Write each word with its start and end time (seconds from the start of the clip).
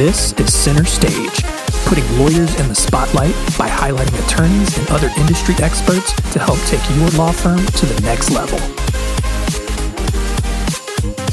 This 0.00 0.32
is 0.32 0.54
Center 0.54 0.86
Stage, 0.86 1.42
putting 1.84 2.18
lawyers 2.18 2.58
in 2.58 2.68
the 2.68 2.74
spotlight 2.74 3.34
by 3.58 3.68
highlighting 3.68 4.18
attorneys 4.26 4.78
and 4.78 4.88
other 4.88 5.10
industry 5.18 5.54
experts 5.58 6.14
to 6.32 6.38
help 6.38 6.58
take 6.60 6.80
your 6.96 7.10
law 7.10 7.32
firm 7.32 7.58
to 7.58 7.84
the 7.84 8.00
next 8.00 8.30
level. 8.30 8.58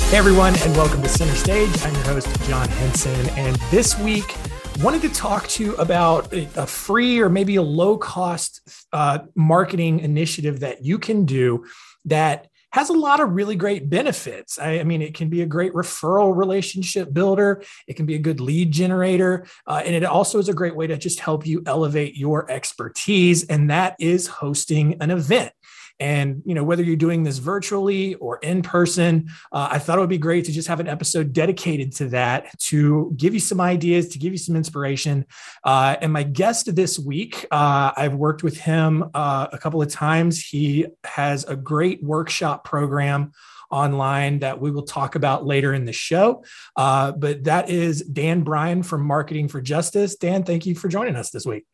Hey 0.10 0.18
everyone, 0.18 0.54
and 0.64 0.76
welcome 0.76 1.02
to 1.02 1.08
Center 1.08 1.34
Stage. 1.36 1.70
I'm 1.82 1.94
your 1.94 2.04
host, 2.04 2.28
John 2.44 2.68
Henson, 2.68 3.30
and 3.38 3.56
this 3.72 3.98
week 4.00 4.36
wanted 4.82 5.02
to 5.04 5.14
talk 5.14 5.48
to 5.48 5.64
you 5.64 5.76
about 5.78 6.34
a 6.34 6.68
free 6.68 7.22
or 7.22 7.30
maybe 7.30 7.56
a 7.56 7.62
low 7.62 7.98
cost 7.98 8.86
uh, 8.92 9.20
marketing 9.34 10.02
initiative 10.02 10.60
that 10.60 10.84
you 10.84 11.00
can 11.00 11.24
do 11.24 11.66
that 12.04 12.50
has 12.72 12.90
a 12.90 12.94
lot 12.94 13.20
of 13.20 13.32
really 13.32 13.56
great 13.56 13.90
benefits. 13.90 14.60
I, 14.60 14.80
I, 14.80 14.84
mean, 14.84 15.02
it 15.02 15.14
can 15.14 15.30
be 15.30 15.42
a 15.42 15.46
great 15.46 15.74
referral 15.74 16.36
relationship 16.36 17.14
builder, 17.14 17.64
it 17.88 17.96
can 17.96 18.06
be 18.06 18.16
a 18.16 18.20
good 18.20 18.40
lead 18.40 18.72
generator, 18.72 19.46
uh, 19.66 19.82
and 19.86 19.96
it 19.96 20.04
also 20.04 20.40
is 20.40 20.50
a 20.50 20.54
great 20.54 20.76
way 20.76 20.88
to 20.88 20.98
just 20.98 21.20
help 21.20 21.46
you 21.48 21.64
elevate 21.66 22.16
your 22.16 22.50
expertise. 22.52 23.46
And 23.46 23.70
that 23.70 23.96
is 24.00 24.28
hosting 24.28 24.98
an 25.02 25.12
event. 25.12 25.52
And 26.00 26.44
you 26.46 26.54
know 26.54 26.64
whether 26.64 26.84
you're 26.84 26.96
doing 26.96 27.24
this 27.24 27.38
virtually 27.40 28.16
or 28.16 28.38
in 28.38 28.62
person, 28.62 29.30
uh, 29.52 29.70
I 29.72 29.80
thought 29.80 29.98
it 29.98 30.02
would 30.02 30.10
be 30.10 30.18
great 30.18 30.46
to 30.46 30.52
just 30.52 30.68
have 30.68 30.80
an 30.80 30.88
episode 30.88 31.34
dedicated 31.34 31.94
to 31.98 32.10
that 32.10 32.58
to 32.62 33.14
give 33.18 33.34
you 33.34 33.40
some 33.40 33.60
ideas, 33.60 34.10
to 34.10 34.20
give 34.20 34.32
you 34.32 34.38
some 34.38 34.56
inspiration. 34.56 35.26
Uh, 35.64 35.96
and 36.02 36.14
my 36.14 36.24
guest 36.24 36.76
this 36.76 37.00
week, 37.00 37.46
uh, 37.52 37.92
I've 37.96 38.16
worked 38.16 38.44
with 38.44 38.58
him 38.58 39.10
uh, 39.14 39.48
a 39.52 39.58
couple 39.58 39.82
of 39.82 39.90
times. 39.90 40.44
He 40.44 40.86
has 41.04 41.44
a 41.46 41.56
great 41.56 42.04
workshop 42.04 42.64
program 42.64 43.32
online 43.70 44.40
that 44.40 44.62
we 44.62 44.72
will 44.72 44.84
talk 44.84 45.16
about 45.16 45.46
later 45.46 45.74
in 45.74 45.86
the 45.86 45.94
show. 45.94 46.44
Uh, 46.76 47.12
but 47.12 47.44
that 47.44 47.70
is 47.70 48.02
Dan 48.02 48.44
Bryan 48.44 48.84
from 48.84 49.06
Marketing 49.06 49.48
for 49.48 49.62
Justice. 49.62 50.16
Dan, 50.16 50.44
thank 50.44 50.66
you 50.66 50.76
for 50.76 50.88
joining 50.88 51.16
us 51.16 51.30
this 51.32 51.46
week. 51.46 51.66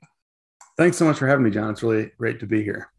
Thanks 0.78 0.98
so 0.98 1.06
much 1.06 1.20
for 1.20 1.28
having 1.28 1.44
me, 1.44 1.52
John. 1.52 1.70
It's 1.70 1.84
really 1.84 2.12
great 2.18 2.40
to 2.40 2.48
be 2.48 2.64
here. 2.64 2.93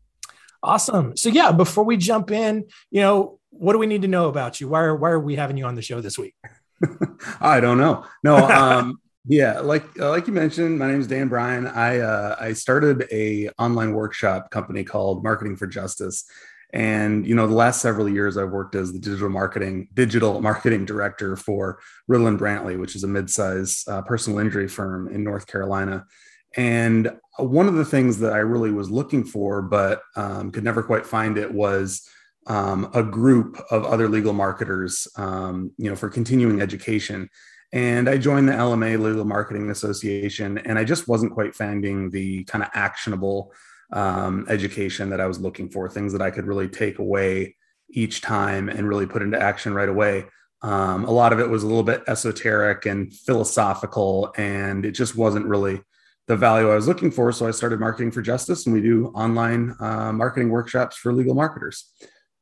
Awesome. 0.65 1.15
So 1.15 1.29
yeah, 1.29 1.53
before 1.53 1.85
we 1.85 1.99
jump 1.99 2.31
in, 2.31 2.65
you 2.91 3.03
know, 3.03 3.39
what 3.51 3.75
do 3.75 3.79
we 3.79 3.87
need 3.87 4.03
to 4.03 4.09
know 4.09 4.29
about 4.29 4.61
you? 4.61 4.69
Why 4.69 4.81
are 4.81 4.97
why 4.97 5.11
are 5.11 5.21
we 5.21 5.37
having 5.37 5.59
you 5.59 5.67
on 5.67 5.75
the 5.75 5.83
show 5.83 6.01
this 6.01 6.19
week? 6.19 6.35
I 7.41 7.61
don't 7.61 7.77
know. 7.79 8.07
No, 8.23 8.37
um, 8.49 8.99
yeah, 9.27 9.61
like 9.61 9.85
uh, 10.01 10.09
like 10.09 10.27
you 10.27 10.33
mentioned, 10.33 10.79
my 10.79 10.91
name 10.91 11.01
is 11.01 11.07
Dan 11.07 11.29
Bryan. 11.29 11.67
I 11.67 11.99
uh, 11.99 12.37
I 12.41 12.55
started 12.55 13.07
a 13.13 13.51
online 13.59 13.93
workshop 13.93 14.51
company 14.51 14.85
called 14.85 15.23
Marketing 15.23 15.55
for 15.55 15.67
Justice, 15.67 16.25
and 16.73 17.27
you 17.27 17.35
know, 17.35 17.47
the 17.47 17.55
last 17.55 17.83
several 17.83 18.09
years 18.09 18.39
I've 18.39 18.51
worked 18.51 18.75
as 18.75 18.91
the 18.91 18.99
digital 18.99 19.29
marketing 19.29 19.89
digital 19.93 20.41
marketing 20.41 20.87
director 20.87 21.37
for 21.37 21.79
Riddle 22.09 22.27
and 22.27 22.41
Brantley, 22.41 22.79
which 22.79 22.97
is 22.97 23.05
a 23.05 23.09
mid-size 23.09 23.85
uh, 23.87 24.01
personal 24.01 24.39
injury 24.39 24.69
firm 24.69 25.09
in 25.09 25.25
North 25.25 25.47
Carolina. 25.47 26.07
And 26.57 27.13
one 27.39 27.69
of 27.69 27.75
the 27.75 27.85
things 27.85 28.19
that 28.19 28.33
I 28.33 28.39
really 28.39 28.71
was 28.71 28.91
looking 28.91 29.25
for, 29.25 29.63
but 29.63 30.03
um, 30.17 30.51
could 30.51 30.65
never 30.65 30.83
quite 30.83 31.07
find 31.07 31.37
it, 31.37 31.53
was 31.53 32.09
um, 32.47 32.91
a 32.95 33.03
group 33.03 33.61
of 33.71 33.85
other 33.85 34.09
legal 34.09 34.33
marketers, 34.33 35.09
um, 35.17 35.73
you 35.77 35.89
know, 35.89 35.97
for 35.97 36.09
continuing 36.09 36.61
education. 36.61 37.29
And 37.73 38.09
I 38.09 38.19
joined 38.19 38.49
the 38.49 38.53
LMA 38.53 39.01
Legal 39.01 39.25
Marketing 39.25 39.71
Association, 39.71 40.59
and 40.59 40.79
I 40.79 40.85
just 40.85 41.09
wasn't 41.09 41.33
quite 41.33 41.57
finding 41.57 42.11
the 42.11 42.45
kind 42.45 42.63
of 42.63 42.71
actionable 42.73 43.53
um, 43.93 44.47
education 44.49 45.11
that 45.11 45.21
I 45.21 45.27
was 45.27 45.41
looking 45.41 45.69
for, 45.69 45.89
things 45.89 46.13
that 46.13 46.23
I 46.23 46.31
could 46.31 46.47
really 46.47 46.69
take 46.69 46.99
away 46.99 47.57
each 47.91 48.21
time 48.21 48.69
and 48.69 48.89
really 48.89 49.07
put 49.07 49.23
into 49.23 49.41
action 49.41 49.75
right 49.75 49.89
away. 49.89 50.27
Um, 50.63 51.05
a 51.05 51.11
lot 51.11 51.33
of 51.33 51.41
it 51.41 51.51
was 51.51 51.63
a 51.63 51.67
little 51.67 51.83
bit 51.83 52.05
esoteric 52.07 52.87
and 52.87 53.13
philosophical, 53.13 54.33
and 54.37 54.85
it 54.87 54.93
just 54.93 55.17
wasn't 55.17 55.47
really 55.47 55.83
the 56.27 56.37
value 56.37 56.71
I 56.71 56.75
was 56.75 56.89
looking 56.89 57.11
for. 57.11 57.33
So 57.33 57.47
I 57.47 57.51
started 57.51 57.81
marketing 57.81 58.11
for 58.11 58.23
justice, 58.23 58.67
and 58.67 58.75
we 58.75 58.81
do 58.81 59.09
online 59.09 59.75
uh, 59.81 60.13
marketing 60.13 60.51
workshops 60.51 60.97
for 60.97 61.13
legal 61.13 61.35
marketers. 61.35 61.91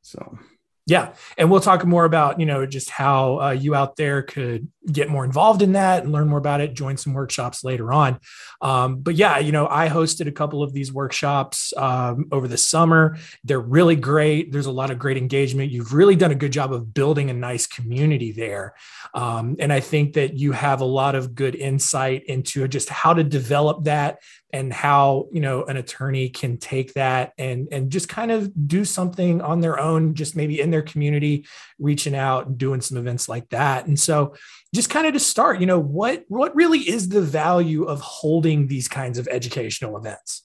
So 0.01 0.37
yeah, 0.85 1.13
and 1.37 1.49
we'll 1.49 1.61
talk 1.61 1.85
more 1.85 2.03
about 2.03 2.39
you 2.39 2.45
know 2.45 2.65
just 2.65 2.89
how 2.89 3.39
uh, 3.39 3.51
you 3.51 3.73
out 3.73 3.95
there 3.95 4.21
could 4.21 4.69
get 4.91 5.09
more 5.09 5.23
involved 5.23 5.61
in 5.61 5.73
that 5.73 6.03
and 6.03 6.11
learn 6.11 6.27
more 6.27 6.39
about 6.39 6.59
it. 6.59 6.73
Join 6.73 6.97
some 6.97 7.13
workshops 7.13 7.63
later 7.63 7.93
on. 7.93 8.19
Um, 8.63 9.01
but 9.01 9.15
yeah, 9.15 9.39
you 9.39 9.51
know 9.51 9.67
I 9.69 9.89
hosted 9.89 10.27
a 10.27 10.31
couple 10.31 10.63
of 10.63 10.73
these 10.73 10.91
workshops 10.91 11.73
um, 11.77 12.27
over 12.31 12.47
the 12.47 12.57
summer. 12.57 13.17
They're 13.43 13.59
really 13.59 13.97
great. 13.97 14.51
There's 14.51 14.65
a 14.65 14.71
lot 14.71 14.89
of 14.89 14.97
great 14.97 15.17
engagement. 15.17 15.71
You've 15.71 15.93
really 15.93 16.15
done 16.15 16.31
a 16.31 16.35
good 16.35 16.53
job 16.53 16.73
of 16.73 16.93
building 16.93 17.29
a 17.29 17.33
nice 17.33 17.67
community 17.67 18.31
there, 18.31 18.73
um, 19.13 19.57
and 19.59 19.71
I 19.71 19.81
think 19.81 20.13
that 20.13 20.39
you 20.39 20.53
have 20.53 20.79
a 20.79 20.85
lot 20.85 21.13
of 21.13 21.35
good 21.35 21.55
insight 21.55 22.23
into 22.25 22.65
just 22.69 22.89
how 22.89 23.13
to 23.13 23.23
develop 23.23 23.83
that 23.83 24.19
and 24.53 24.71
how 24.71 25.27
you 25.33 25.41
know 25.41 25.65
an 25.65 25.75
attorney 25.75 26.29
can 26.29 26.57
take 26.57 26.93
that 26.93 27.33
and 27.37 27.67
and 27.71 27.91
just 27.91 28.07
kind 28.07 28.31
of 28.31 28.51
do 28.67 28.85
something 28.85 29.41
on 29.41 29.59
their 29.59 29.79
own 29.79 30.13
just 30.13 30.35
maybe 30.35 30.61
in 30.61 30.71
their 30.71 30.83
community 30.83 31.45
reaching 31.79 32.15
out 32.15 32.47
and 32.47 32.57
doing 32.57 32.79
some 32.79 32.97
events 32.97 33.27
like 33.27 33.49
that 33.49 33.87
and 33.87 33.99
so 33.99 34.35
just 34.73 34.89
kind 34.89 35.07
of 35.07 35.13
to 35.13 35.19
start 35.19 35.59
you 35.59 35.65
know 35.65 35.79
what 35.79 36.23
what 36.27 36.55
really 36.55 36.79
is 36.79 37.09
the 37.09 37.21
value 37.21 37.83
of 37.83 38.01
holding 38.01 38.67
these 38.67 38.87
kinds 38.87 39.17
of 39.17 39.27
educational 39.27 39.97
events 39.97 40.43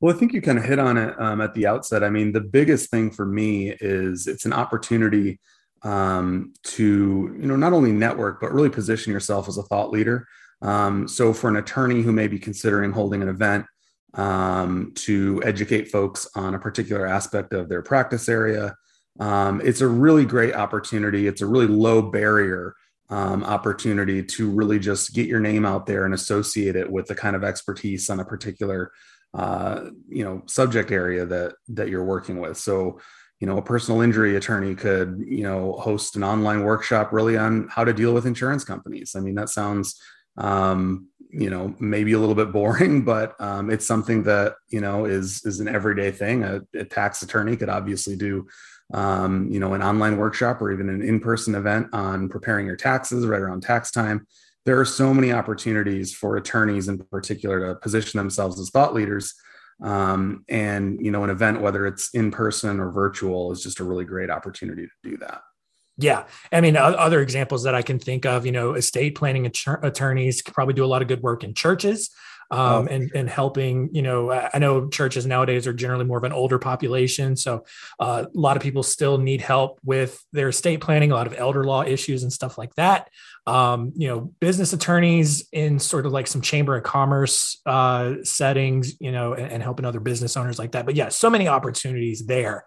well, 0.00 0.14
I 0.14 0.18
think 0.18 0.32
you 0.32 0.40
kind 0.40 0.58
of 0.58 0.64
hit 0.64 0.78
on 0.78 0.96
it 0.96 1.14
um, 1.20 1.40
at 1.40 1.54
the 1.54 1.66
outset. 1.66 2.02
I 2.02 2.10
mean, 2.10 2.32
the 2.32 2.40
biggest 2.40 2.90
thing 2.90 3.10
for 3.10 3.26
me 3.26 3.70
is 3.80 4.26
it's 4.26 4.46
an 4.46 4.52
opportunity 4.52 5.38
um, 5.82 6.52
to, 6.64 7.36
you 7.38 7.46
know, 7.46 7.56
not 7.56 7.72
only 7.72 7.92
network 7.92 8.40
but 8.40 8.52
really 8.52 8.70
position 8.70 9.12
yourself 9.12 9.48
as 9.48 9.58
a 9.58 9.62
thought 9.64 9.90
leader. 9.90 10.26
Um, 10.62 11.08
so, 11.08 11.32
for 11.32 11.48
an 11.48 11.56
attorney 11.56 12.02
who 12.02 12.12
may 12.12 12.28
be 12.28 12.38
considering 12.38 12.92
holding 12.92 13.22
an 13.22 13.28
event 13.28 13.66
um, 14.14 14.92
to 14.96 15.40
educate 15.44 15.90
folks 15.90 16.28
on 16.34 16.54
a 16.54 16.58
particular 16.58 17.06
aspect 17.06 17.52
of 17.54 17.68
their 17.68 17.82
practice 17.82 18.28
area, 18.28 18.76
um, 19.20 19.60
it's 19.64 19.80
a 19.80 19.88
really 19.88 20.26
great 20.26 20.54
opportunity. 20.54 21.26
It's 21.26 21.40
a 21.40 21.46
really 21.46 21.66
low 21.66 22.02
barrier 22.02 22.74
um, 23.10 23.44
opportunity 23.44 24.22
to 24.22 24.48
really 24.48 24.78
just 24.78 25.12
get 25.12 25.26
your 25.26 25.40
name 25.40 25.66
out 25.66 25.86
there 25.86 26.04
and 26.04 26.14
associate 26.14 26.76
it 26.76 26.90
with 26.90 27.06
the 27.06 27.14
kind 27.14 27.36
of 27.36 27.44
expertise 27.44 28.08
on 28.08 28.20
a 28.20 28.24
particular 28.24 28.92
uh, 29.34 29.90
you 30.08 30.24
know 30.24 30.42
subject 30.46 30.90
area 30.90 31.26
that 31.26 31.54
that 31.68 31.88
you're 31.88 32.04
working 32.04 32.40
with. 32.40 32.56
So, 32.56 33.00
you 33.40 33.46
know, 33.46 33.58
a 33.58 33.62
personal 33.62 34.00
injury 34.00 34.36
attorney 34.36 34.74
could 34.74 35.22
you 35.26 35.42
know 35.42 35.72
host 35.72 36.16
an 36.16 36.24
online 36.24 36.62
workshop 36.62 37.12
really 37.12 37.36
on 37.36 37.68
how 37.68 37.84
to 37.84 37.92
deal 37.92 38.14
with 38.14 38.26
insurance 38.26 38.64
companies. 38.64 39.14
I 39.16 39.20
mean, 39.20 39.34
that 39.34 39.48
sounds 39.48 40.00
um, 40.36 41.08
you 41.32 41.50
know 41.50 41.74
maybe 41.78 42.12
a 42.12 42.18
little 42.18 42.34
bit 42.34 42.52
boring 42.52 43.04
but 43.04 43.40
um, 43.40 43.70
it's 43.70 43.86
something 43.86 44.22
that 44.24 44.54
you 44.68 44.80
know 44.80 45.04
is 45.04 45.44
is 45.44 45.60
an 45.60 45.68
everyday 45.68 46.10
thing 46.10 46.42
a, 46.42 46.60
a 46.74 46.84
tax 46.84 47.22
attorney 47.22 47.56
could 47.56 47.68
obviously 47.68 48.16
do 48.16 48.46
um, 48.92 49.48
you 49.50 49.60
know 49.60 49.74
an 49.74 49.82
online 49.82 50.16
workshop 50.16 50.60
or 50.60 50.72
even 50.72 50.88
an 50.88 51.02
in-person 51.02 51.54
event 51.54 51.88
on 51.92 52.28
preparing 52.28 52.66
your 52.66 52.76
taxes 52.76 53.26
right 53.26 53.40
around 53.40 53.62
tax 53.62 53.90
time 53.90 54.26
there 54.66 54.78
are 54.78 54.84
so 54.84 55.14
many 55.14 55.32
opportunities 55.32 56.12
for 56.12 56.36
attorneys 56.36 56.88
in 56.88 56.98
particular 57.10 57.60
to 57.60 57.80
position 57.80 58.18
themselves 58.18 58.60
as 58.60 58.70
thought 58.70 58.94
leaders 58.94 59.34
um, 59.82 60.44
and 60.48 61.04
you 61.04 61.10
know 61.10 61.24
an 61.24 61.30
event 61.30 61.60
whether 61.60 61.86
it's 61.86 62.10
in 62.14 62.30
person 62.30 62.80
or 62.80 62.90
virtual 62.90 63.52
is 63.52 63.62
just 63.62 63.80
a 63.80 63.84
really 63.84 64.04
great 64.04 64.30
opportunity 64.30 64.86
to 64.86 65.10
do 65.10 65.16
that 65.16 65.42
yeah. 66.02 66.24
I 66.50 66.62
mean, 66.62 66.76
other 66.76 67.20
examples 67.20 67.64
that 67.64 67.74
I 67.74 67.82
can 67.82 67.98
think 67.98 68.24
of, 68.24 68.46
you 68.46 68.52
know, 68.52 68.72
estate 68.72 69.16
planning 69.16 69.44
attorneys 69.46 70.40
could 70.40 70.54
probably 70.54 70.72
do 70.72 70.84
a 70.84 70.86
lot 70.86 71.02
of 71.02 71.08
good 71.08 71.20
work 71.20 71.44
in 71.44 71.52
churches. 71.52 72.08
Um, 72.52 72.60
oh. 72.60 72.86
and, 72.90 73.12
and 73.14 73.30
helping, 73.30 73.90
you 73.92 74.02
know, 74.02 74.32
I 74.32 74.58
know 74.58 74.88
churches 74.88 75.24
nowadays 75.24 75.68
are 75.68 75.72
generally 75.72 76.04
more 76.04 76.18
of 76.18 76.24
an 76.24 76.32
older 76.32 76.58
population. 76.58 77.36
So 77.36 77.64
uh, 78.00 78.24
a 78.26 78.38
lot 78.38 78.56
of 78.56 78.62
people 78.62 78.82
still 78.82 79.18
need 79.18 79.40
help 79.40 79.78
with 79.84 80.20
their 80.32 80.48
estate 80.48 80.80
planning, 80.80 81.12
a 81.12 81.14
lot 81.14 81.28
of 81.28 81.34
elder 81.38 81.62
law 81.62 81.84
issues 81.84 82.24
and 82.24 82.32
stuff 82.32 82.58
like 82.58 82.74
that. 82.74 83.08
Um, 83.46 83.92
you 83.94 84.08
know, 84.08 84.32
business 84.40 84.72
attorneys 84.72 85.48
in 85.52 85.78
sort 85.78 86.06
of 86.06 86.12
like 86.12 86.26
some 86.26 86.40
chamber 86.40 86.76
of 86.76 86.82
commerce 86.82 87.60
uh, 87.66 88.14
settings, 88.24 89.00
you 89.00 89.12
know, 89.12 89.34
and, 89.34 89.52
and 89.52 89.62
helping 89.62 89.86
other 89.86 90.00
business 90.00 90.36
owners 90.36 90.58
like 90.58 90.72
that. 90.72 90.86
But 90.86 90.96
yeah, 90.96 91.08
so 91.08 91.30
many 91.30 91.46
opportunities 91.46 92.26
there. 92.26 92.64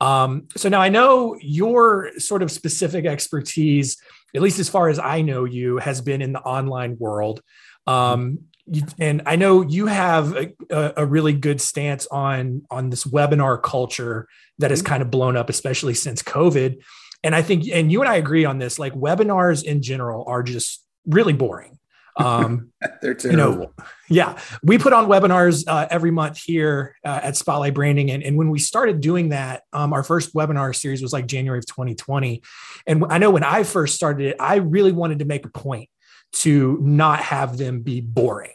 Um, 0.00 0.48
so 0.56 0.68
now 0.68 0.80
I 0.80 0.88
know 0.88 1.36
your 1.40 2.10
sort 2.18 2.42
of 2.42 2.50
specific 2.50 3.06
expertise, 3.06 3.96
at 4.34 4.42
least 4.42 4.58
as 4.58 4.68
far 4.68 4.88
as 4.88 4.98
I 4.98 5.22
know 5.22 5.44
you, 5.44 5.78
has 5.78 6.00
been 6.00 6.20
in 6.20 6.32
the 6.32 6.40
online 6.40 6.96
world. 6.98 7.42
Um, 7.86 8.40
you, 8.70 8.82
and 8.98 9.22
I 9.26 9.36
know 9.36 9.62
you 9.62 9.86
have 9.86 10.36
a, 10.36 10.52
a, 10.96 11.06
really 11.06 11.32
good 11.32 11.60
stance 11.60 12.06
on 12.06 12.62
on 12.70 12.90
this 12.90 13.04
webinar 13.04 13.60
culture 13.60 14.28
that 14.58 14.70
has 14.70 14.80
mm-hmm. 14.80 14.88
kind 14.88 15.02
of 15.02 15.10
blown 15.10 15.36
up, 15.36 15.50
especially 15.50 15.94
since 15.94 16.22
COVID. 16.22 16.80
And 17.24 17.34
I 17.34 17.42
think, 17.42 17.68
and 17.68 17.90
you 17.90 18.00
and 18.00 18.08
I 18.08 18.16
agree 18.16 18.44
on 18.44 18.58
this. 18.58 18.78
Like 18.78 18.94
webinars 18.94 19.64
in 19.64 19.82
general 19.82 20.24
are 20.26 20.42
just 20.42 20.84
really 21.06 21.32
boring. 21.32 21.76
Um, 22.16 22.72
They're 23.00 23.14
terrible. 23.14 23.30
You 23.30 23.36
know, 23.36 23.72
yeah, 24.10 24.38
we 24.62 24.76
put 24.76 24.92
on 24.92 25.06
webinars 25.06 25.64
uh, 25.66 25.86
every 25.90 26.10
month 26.10 26.38
here 26.44 26.96
uh, 27.02 27.20
at 27.22 27.36
Spotlight 27.36 27.72
Branding, 27.72 28.10
and, 28.10 28.22
and 28.22 28.36
when 28.36 28.50
we 28.50 28.58
started 28.58 29.00
doing 29.00 29.30
that, 29.30 29.62
um, 29.72 29.94
our 29.94 30.02
first 30.02 30.34
webinar 30.34 30.74
series 30.76 31.00
was 31.00 31.14
like 31.14 31.26
January 31.26 31.60
of 31.60 31.66
2020. 31.66 32.42
And 32.86 33.06
I 33.08 33.18
know 33.18 33.30
when 33.30 33.44
I 33.44 33.62
first 33.62 33.94
started 33.94 34.26
it, 34.26 34.36
I 34.38 34.56
really 34.56 34.92
wanted 34.92 35.20
to 35.20 35.24
make 35.24 35.46
a 35.46 35.50
point 35.50 35.88
to 36.32 36.78
not 36.82 37.20
have 37.20 37.56
them 37.56 37.80
be 37.80 38.00
boring. 38.02 38.52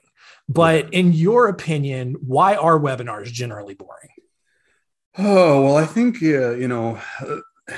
But 0.47 0.93
in 0.93 1.13
your 1.13 1.47
opinion, 1.47 2.15
why 2.19 2.55
are 2.55 2.79
webinars 2.79 3.31
generally 3.31 3.73
boring? 3.73 4.09
Oh, 5.17 5.63
well, 5.63 5.77
I 5.77 5.85
think, 5.85 6.21
uh, 6.21 6.51
you 6.55 6.67
know, 6.67 6.99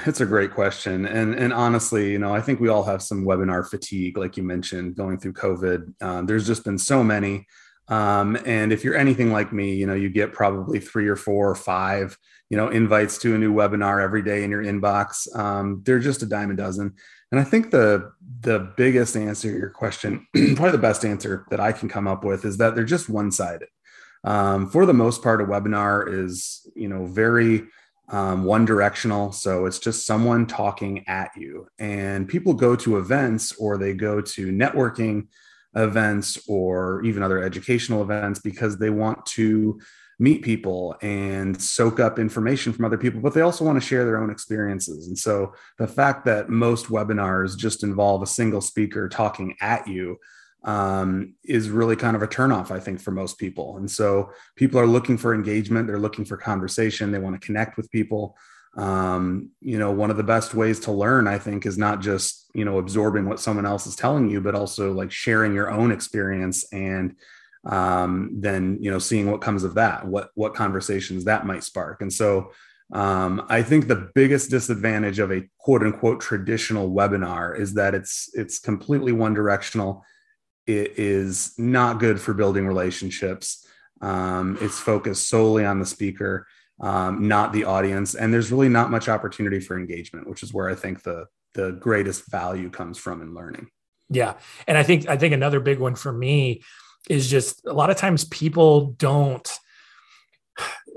it's 0.05 0.21
a 0.21 0.25
great 0.25 0.53
question. 0.53 1.05
And, 1.05 1.35
and 1.35 1.53
honestly, 1.53 2.11
you 2.11 2.19
know, 2.19 2.33
I 2.33 2.41
think 2.41 2.59
we 2.59 2.67
all 2.67 2.83
have 2.83 3.01
some 3.01 3.25
webinar 3.25 3.67
fatigue, 3.67 4.17
like 4.17 4.37
you 4.37 4.43
mentioned, 4.43 4.95
going 4.95 5.19
through 5.19 5.33
COVID. 5.33 6.01
Um, 6.01 6.25
there's 6.25 6.47
just 6.47 6.65
been 6.65 6.77
so 6.77 7.03
many. 7.03 7.47
Um, 7.89 8.37
and 8.45 8.73
if 8.73 8.83
you're 8.83 8.97
anything 8.97 9.31
like 9.31 9.53
me, 9.53 9.75
you 9.75 9.87
know, 9.87 9.93
you 9.93 10.09
get 10.09 10.33
probably 10.33 10.79
three 10.79 11.07
or 11.07 11.15
four 11.15 11.49
or 11.49 11.55
five, 11.55 12.17
you 12.49 12.57
know, 12.57 12.69
invites 12.69 13.17
to 13.19 13.35
a 13.35 13.37
new 13.37 13.53
webinar 13.53 14.01
every 14.01 14.21
day 14.21 14.43
in 14.43 14.51
your 14.51 14.63
inbox. 14.63 15.33
Um, 15.37 15.81
they're 15.85 15.99
just 15.99 16.21
a 16.21 16.25
dime 16.25 16.51
a 16.51 16.55
dozen. 16.55 16.93
And 17.31 17.39
I 17.39 17.43
think 17.43 17.71
the 17.71 18.11
the 18.41 18.71
biggest 18.77 19.15
answer 19.17 19.51
to 19.51 19.57
your 19.57 19.69
question, 19.69 20.27
probably 20.33 20.71
the 20.71 20.77
best 20.77 21.03
answer 21.05 21.45
that 21.49 21.59
I 21.59 21.71
can 21.71 21.89
come 21.89 22.07
up 22.07 22.23
with, 22.23 22.45
is 22.45 22.57
that 22.57 22.75
they're 22.75 22.83
just 22.83 23.09
one 23.09 23.31
sided. 23.31 23.69
Um, 24.23 24.69
for 24.69 24.85
the 24.85 24.93
most 24.93 25.23
part, 25.23 25.41
a 25.41 25.45
webinar 25.45 26.11
is 26.11 26.69
you 26.75 26.87
know 26.87 27.05
very 27.05 27.67
um, 28.09 28.43
one 28.45 28.65
directional. 28.65 29.31
So 29.31 29.65
it's 29.65 29.79
just 29.79 30.05
someone 30.05 30.45
talking 30.45 31.07
at 31.07 31.31
you. 31.35 31.67
And 31.79 32.27
people 32.27 32.53
go 32.53 32.75
to 32.77 32.97
events 32.97 33.53
or 33.53 33.77
they 33.77 33.93
go 33.93 34.21
to 34.21 34.47
networking 34.51 35.27
events 35.75 36.39
or 36.47 37.03
even 37.03 37.23
other 37.23 37.41
educational 37.41 38.01
events 38.01 38.39
because 38.39 38.77
they 38.77 38.89
want 38.89 39.25
to 39.25 39.79
meet 40.19 40.41
people 40.41 40.95
and 41.01 41.61
soak 41.61 41.99
up 41.99 42.17
information 42.17 42.73
from 42.73 42.85
other 42.85 42.97
people, 42.97 43.21
but 43.21 43.33
they 43.33 43.41
also 43.41 43.63
want 43.63 43.79
to 43.79 43.87
share 43.87 44.03
their 44.03 44.17
own 44.17 44.31
experiences. 44.31 45.07
And 45.07 45.17
so 45.17 45.53
the 45.77 45.87
fact 45.87 46.25
that 46.25 46.49
most 46.49 46.87
webinars 46.87 47.55
just 47.55 47.83
involve 47.83 48.23
a 48.23 48.27
single 48.27 48.61
speaker 48.61 49.07
talking 49.07 49.55
at 49.61 49.87
you 49.87 50.17
um, 50.63 51.35
is 51.43 51.69
really 51.69 51.95
kind 51.95 52.15
of 52.15 52.23
a 52.23 52.27
turnoff, 52.27 52.71
I 52.71 52.79
think, 52.79 52.99
for 52.99 53.11
most 53.11 53.37
people. 53.37 53.77
And 53.77 53.89
so 53.89 54.31
people 54.55 54.79
are 54.79 54.87
looking 54.87 55.17
for 55.17 55.35
engagement, 55.35 55.87
they're 55.87 55.99
looking 55.99 56.25
for 56.25 56.35
conversation, 56.35 57.11
they 57.11 57.19
want 57.19 57.39
to 57.39 57.45
connect 57.45 57.77
with 57.77 57.91
people. 57.91 58.35
Um, 58.77 59.49
you 59.59 59.79
know, 59.79 59.91
one 59.91 60.11
of 60.11 60.17
the 60.17 60.23
best 60.23 60.53
ways 60.53 60.79
to 60.81 60.91
learn, 60.91 61.27
I 61.27 61.39
think, 61.39 61.65
is 61.65 61.77
not 61.77 61.99
just, 61.99 62.49
you 62.53 62.63
know, 62.63 62.77
absorbing 62.77 63.25
what 63.27 63.39
someone 63.39 63.65
else 63.65 63.87
is 63.87 63.95
telling 63.95 64.29
you, 64.29 64.39
but 64.39 64.55
also 64.55 64.93
like 64.93 65.11
sharing 65.11 65.53
your 65.53 65.71
own 65.71 65.91
experience 65.91 66.63
and 66.71 67.15
um, 67.65 68.29
then 68.33 68.77
you 68.79 68.89
know 68.89 68.99
seeing 68.99 69.29
what 69.29 69.41
comes 69.41 69.63
of 69.63 69.73
that 69.73 70.07
what 70.07 70.29
what 70.35 70.55
conversations 70.55 71.25
that 71.25 71.45
might 71.45 71.63
spark. 71.63 72.01
And 72.01 72.13
so 72.13 72.51
um, 72.93 73.45
i 73.49 73.61
think 73.61 73.87
the 73.87 74.09
biggest 74.15 74.49
disadvantage 74.49 75.19
of 75.19 75.29
a 75.29 75.43
quote 75.57 75.83
unquote 75.83 76.21
traditional 76.21 76.89
webinar 76.89 77.59
is 77.59 77.73
that 77.73 77.93
it's 77.93 78.29
it's 78.33 78.59
completely 78.59 79.11
one 79.11 79.33
directional 79.33 80.05
it 80.67 80.99
is 80.99 81.53
not 81.57 81.99
good 81.99 82.19
for 82.19 82.33
building 82.33 82.67
relationships. 82.67 83.65
Um, 84.01 84.57
it's 84.61 84.79
focused 84.79 85.29
solely 85.29 85.65
on 85.65 85.79
the 85.79 85.85
speaker 85.85 86.45
um, 86.79 87.27
not 87.27 87.53
the 87.53 87.63
audience. 87.63 88.15
And 88.15 88.33
there's 88.33 88.51
really 88.51 88.69
not 88.69 88.91
much 88.91 89.09
opportunity 89.09 89.59
for 89.59 89.77
engagement 89.77 90.27
which 90.27 90.43
is 90.43 90.53
where 90.53 90.69
i 90.69 90.75
think 90.75 91.03
the 91.03 91.25
the 91.53 91.71
greatest 91.71 92.29
value 92.29 92.69
comes 92.69 92.97
from 92.97 93.21
in 93.21 93.33
learning. 93.33 93.67
Yeah. 94.09 94.35
And 94.67 94.77
i 94.77 94.83
think 94.83 95.07
i 95.07 95.17
think 95.17 95.33
another 95.33 95.59
big 95.59 95.79
one 95.79 95.95
for 95.95 96.11
me 96.11 96.61
is 97.09 97.29
just 97.29 97.65
a 97.65 97.73
lot 97.73 97.89
of 97.89 97.97
times 97.97 98.25
people 98.25 98.91
don't 98.97 99.49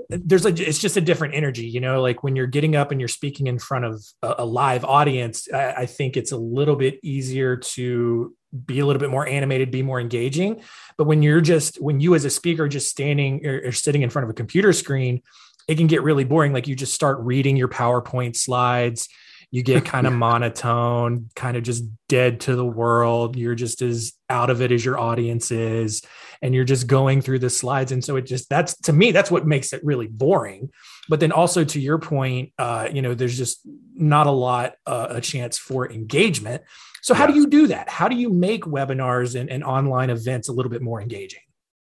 there's 0.09 0.45
a 0.45 0.49
it's 0.49 0.79
just 0.79 0.97
a 0.97 1.01
different 1.01 1.33
energy 1.33 1.67
you 1.67 1.79
know 1.79 2.01
like 2.01 2.21
when 2.21 2.35
you're 2.35 2.47
getting 2.47 2.75
up 2.75 2.91
and 2.91 2.99
you're 2.99 3.07
speaking 3.07 3.47
in 3.47 3.57
front 3.57 3.85
of 3.85 4.03
a, 4.21 4.35
a 4.39 4.45
live 4.45 4.83
audience 4.83 5.47
I, 5.53 5.71
I, 5.71 5.85
think 5.85 6.17
it's 6.17 6.33
a 6.33 6.37
little 6.37 6.75
bit 6.75 6.99
easier 7.01 7.55
to 7.55 8.35
be 8.65 8.79
a 8.79 8.85
little 8.85 8.99
bit 8.99 9.09
more 9.09 9.27
animated 9.27 9.71
be 9.71 9.81
more 9.81 9.99
engaging. 9.99 10.61
But 10.97 11.05
when 11.05 11.21
you're 11.21 11.41
just 11.41 11.81
when 11.81 11.99
you 11.99 12.15
as 12.15 12.25
a 12.25 12.29
speaker 12.29 12.67
just 12.67 12.89
standing 12.89 13.45
or, 13.45 13.67
or 13.67 13.71
sitting 13.71 14.01
in 14.01 14.09
front 14.09 14.25
of 14.25 14.29
a 14.29 14.33
computer 14.33 14.73
screen 14.73 15.21
it 15.67 15.75
can 15.75 15.87
get 15.87 16.03
really 16.03 16.23
boring 16.23 16.53
like 16.53 16.67
you 16.67 16.75
just 16.75 16.93
start 16.93 17.19
reading 17.19 17.55
your 17.55 17.67
powerpoint 17.67 18.35
slides 18.35 19.07
you 19.51 19.61
get 19.63 19.85
kind 19.85 20.07
of 20.07 20.13
monotone, 20.13 21.29
kind 21.35 21.57
of 21.57 21.63
just 21.63 21.83
dead 22.07 22.39
to 22.41 22.55
the 22.55 22.65
world. 22.65 23.35
You're 23.35 23.55
just 23.55 23.81
as 23.81 24.13
out 24.29 24.49
of 24.49 24.61
it 24.61 24.71
as 24.71 24.83
your 24.83 24.97
audience 24.97 25.51
is, 25.51 26.01
and 26.41 26.55
you're 26.55 26.63
just 26.63 26.87
going 26.87 27.21
through 27.21 27.39
the 27.39 27.49
slides. 27.49 27.91
And 27.91 28.03
so 28.03 28.15
it 28.15 28.25
just 28.25 28.49
that's 28.49 28.75
to 28.81 28.93
me, 28.93 29.11
that's 29.11 29.29
what 29.29 29.45
makes 29.45 29.73
it 29.73 29.83
really 29.83 30.07
boring. 30.07 30.71
But 31.09 31.19
then 31.19 31.31
also 31.31 31.63
to 31.63 31.79
your 31.79 31.99
point, 31.99 32.53
uh, 32.57 32.87
you 32.91 33.01
know, 33.01 33.13
there's 33.13 33.37
just 33.37 33.61
not 33.93 34.25
a 34.27 34.31
lot 34.31 34.75
uh, 34.87 35.07
a 35.09 35.21
chance 35.21 35.57
for 35.57 35.91
engagement. 35.91 36.63
So 37.03 37.13
how 37.13 37.27
do 37.27 37.33
you 37.33 37.47
do 37.47 37.67
that? 37.67 37.89
How 37.89 38.07
do 38.07 38.15
you 38.15 38.29
make 38.29 38.63
webinars 38.63 39.39
and, 39.39 39.49
and 39.49 39.63
online 39.63 40.09
events 40.09 40.49
a 40.49 40.53
little 40.53 40.69
bit 40.69 40.81
more 40.81 41.01
engaging? 41.01 41.41